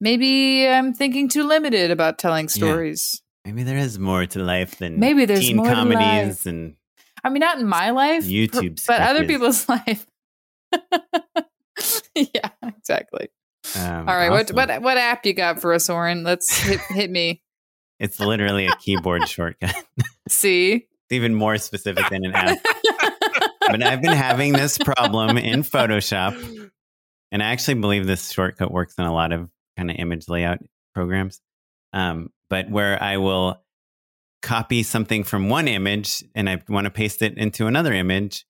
[0.00, 3.22] maybe I'm thinking too limited about telling stories.
[3.44, 6.46] Maybe there is more to life than Maybe there's teen more comedies life.
[6.46, 6.76] and
[7.22, 10.06] I mean, not in my life, YouTube but other people's life.
[12.14, 13.28] yeah, exactly.
[13.76, 14.56] um, All right, awesome.
[14.56, 16.24] what what what app you got for us, Oren?
[16.24, 17.42] Let's hit hit me.
[18.00, 19.74] It's literally a keyboard shortcut.
[20.28, 22.58] See, It's even more specific than an app.
[23.60, 26.70] but I've been having this problem in Photoshop,
[27.32, 30.58] and I actually believe this shortcut works in a lot of kind of image layout
[30.94, 31.40] programs.
[31.92, 33.62] Um, but where I will
[34.42, 38.44] copy something from one image and I want to paste it into another image,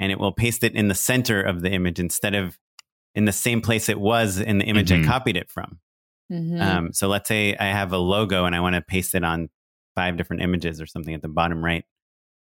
[0.00, 2.58] and it will paste it in the center of the image instead of
[3.14, 5.04] in the same place it was in the image Mhm.
[5.04, 5.78] I copied it from.
[6.32, 6.60] Mhm.
[6.60, 9.48] Um, so let's say I have a logo and I want to paste it on
[9.94, 11.84] five different images or something at the bottom right.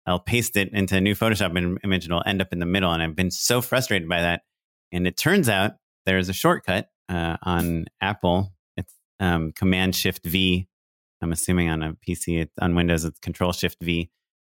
[0.06, 2.04] I'll paste it into a new Photoshop im- image.
[2.04, 2.92] It'll end up in the middle.
[2.92, 4.42] And I've been so frustrated by that.
[4.92, 5.72] And it turns out
[6.06, 8.52] there's a shortcut uh, on Apple.
[8.76, 10.68] It's um, Command Shift V.
[11.22, 14.10] I'm assuming on a PC, it's, on Windows, it's Control Shift V.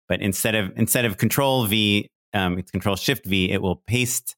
[0.09, 3.51] But instead of instead of Control V, um, it's Control Shift V.
[3.51, 4.37] It will paste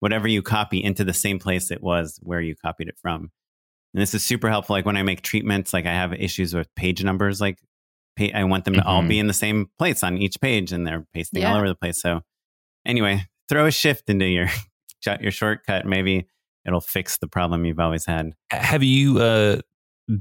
[0.00, 3.30] whatever you copy into the same place it was where you copied it from.
[3.96, 4.76] And this is super helpful.
[4.76, 7.40] Like when I make treatments, like I have issues with page numbers.
[7.40, 7.58] Like
[8.18, 9.08] pa- I want them to all Mhm.
[9.08, 12.02] be in the same place on each page, and they're pasting all over the place.
[12.02, 12.20] So
[12.84, 14.48] anyway, throw a shift into your
[15.20, 15.86] your shortcut.
[15.86, 16.26] Maybe
[16.66, 18.32] it'll fix the problem you've always had.
[18.50, 19.60] Have you uh,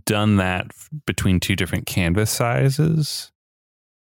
[0.05, 0.71] done that
[1.05, 3.31] between two different canvas sizes?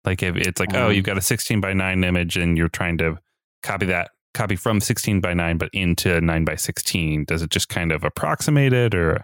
[0.04, 2.68] Like if it's like, oh, Um, you've got a 16 by 9 image and you're
[2.68, 3.18] trying to
[3.62, 7.24] copy that, copy from 16 by 9, but into 9 by 16.
[7.24, 9.24] Does it just kind of approximate it or?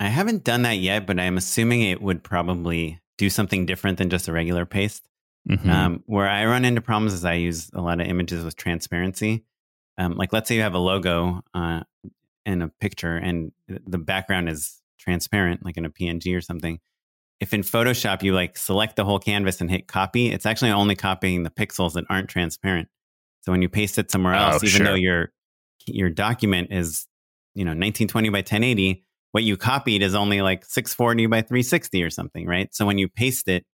[0.00, 4.10] I haven't done that yet, but I'm assuming it would probably do something different than
[4.10, 5.08] just a regular paste.
[5.48, 5.68] Mhm.
[5.68, 9.44] Um, where I run into problems is I use a lot of images with transparency.
[9.98, 11.82] Um, like, let's say you have a logo uh,
[12.46, 16.80] in a picture and the background is transparent, like in a PNG or something.
[17.40, 20.96] If in Photoshop you like select the whole canvas and hit copy, it's actually only
[20.96, 22.88] copying the pixels that aren't transparent.
[23.42, 24.86] So when you paste it somewhere Oh, else, even sure.
[24.86, 25.32] though your
[25.86, 27.06] your document is
[27.54, 29.04] you know 1920 by 1080,
[29.34, 32.72] what you copied is only like 640 by 360 or something, right?
[32.72, 33.66] So when you paste it,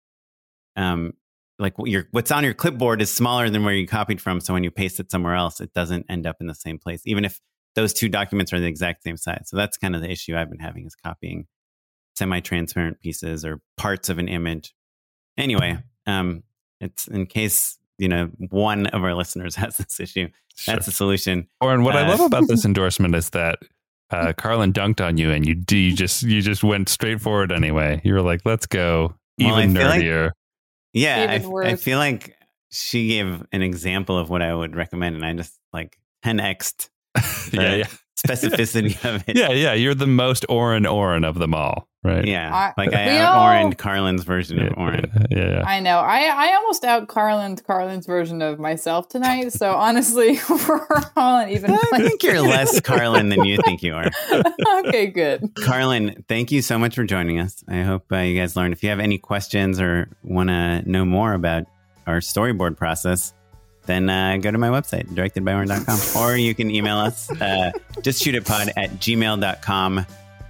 [0.74, 1.12] um,
[1.58, 4.40] like your what's on your clipboard is smaller than where you copied from.
[4.40, 7.02] So when you paste it somewhere else, it doesn't end up in the same place,
[7.04, 7.42] even if
[7.74, 9.50] those two documents are the exact same size.
[9.50, 11.46] So that's kind of the issue I've been having is copying
[12.16, 14.74] semi-transparent pieces or parts of an image.
[15.36, 16.42] Anyway, um,
[16.80, 20.28] it's in case you know one of our listeners has this issue.
[20.66, 21.48] That's the solution.
[21.60, 23.58] Oren, what I Uh, love about this endorsement is that
[24.10, 27.52] uh, Carlin dunked on you, and you, d- you just you just went straight forward
[27.52, 28.00] anyway.
[28.04, 30.30] You were like, "Let's go Well, I even like- nerdier."
[30.92, 31.82] Yeah, I, Even I worse.
[31.82, 32.36] feel like
[32.72, 36.88] she gave an example of what I would recommend, and I just like 10x
[37.52, 37.84] yeah, yeah,
[38.26, 39.36] specificity of it.
[39.36, 39.72] yeah, yeah.
[39.74, 42.24] You're the most Oren Oren of them all, right?
[42.24, 45.06] Yeah, I- like I we out all- orange Carlin's version yeah, of orange.
[45.14, 45.62] yeah, yeah, yeah.
[45.66, 45.98] I know.
[45.98, 49.52] I I almost out Carlin's Carlin's version of myself tonight.
[49.52, 50.86] So honestly, we're
[51.16, 51.72] all on even.
[51.72, 54.10] I playing think you're less Carlin than you think you are.
[54.86, 55.50] okay, good.
[55.64, 57.64] Carlin, thank you so much for joining us.
[57.68, 58.72] I hope uh, you guys learned.
[58.74, 61.64] If you have any questions or want to know more about
[62.06, 63.32] our storyboard process,
[63.86, 68.90] then uh, go to my website, directedbyoren.com, or you can email us, uh, pod at
[69.00, 70.06] gmail.com.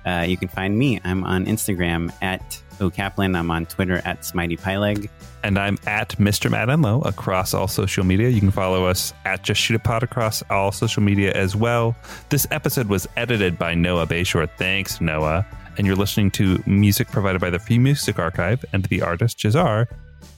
[0.07, 1.01] Uh, you can find me.
[1.05, 3.37] I'm on Instagram at okaplan.
[3.37, 5.09] I'm on Twitter at smiteypyleg.
[5.43, 6.51] And I'm at Mr.
[6.51, 8.28] Matt Enlow across all social media.
[8.28, 11.95] You can follow us at Just Shoot It Pod across all social media as well.
[12.28, 14.51] This episode was edited by Noah Bayshore.
[14.59, 15.47] Thanks, Noah.
[15.78, 19.87] And you're listening to music provided by the Free Music Archive and the artist Jazar.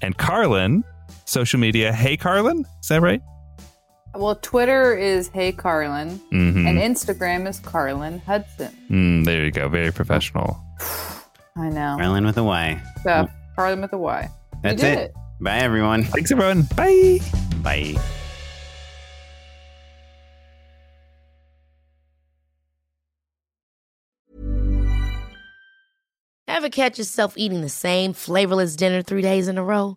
[0.01, 0.85] And Carlin,
[1.33, 1.93] social media.
[1.93, 2.65] Hey, Carlin.
[2.83, 3.21] Is that right?
[4.15, 6.67] Well, Twitter is Hey Carlin, Mm-hmm.
[6.67, 8.71] and Instagram is Carlin Hudson.
[8.91, 9.69] Mm, there you go.
[9.71, 10.63] Very professional.
[11.57, 11.97] I know.
[11.99, 12.83] Carlin with a Y.
[13.05, 13.27] So
[13.57, 14.29] Carlin with a Y.
[14.63, 15.15] That's you did it.
[15.41, 16.05] Bye, everyone.
[16.05, 16.63] Thanks, everyone.
[16.77, 17.21] Bye.
[17.63, 17.97] Bye.
[26.49, 29.97] Ever catch yourself eating the same flavorless dinner three days in a row?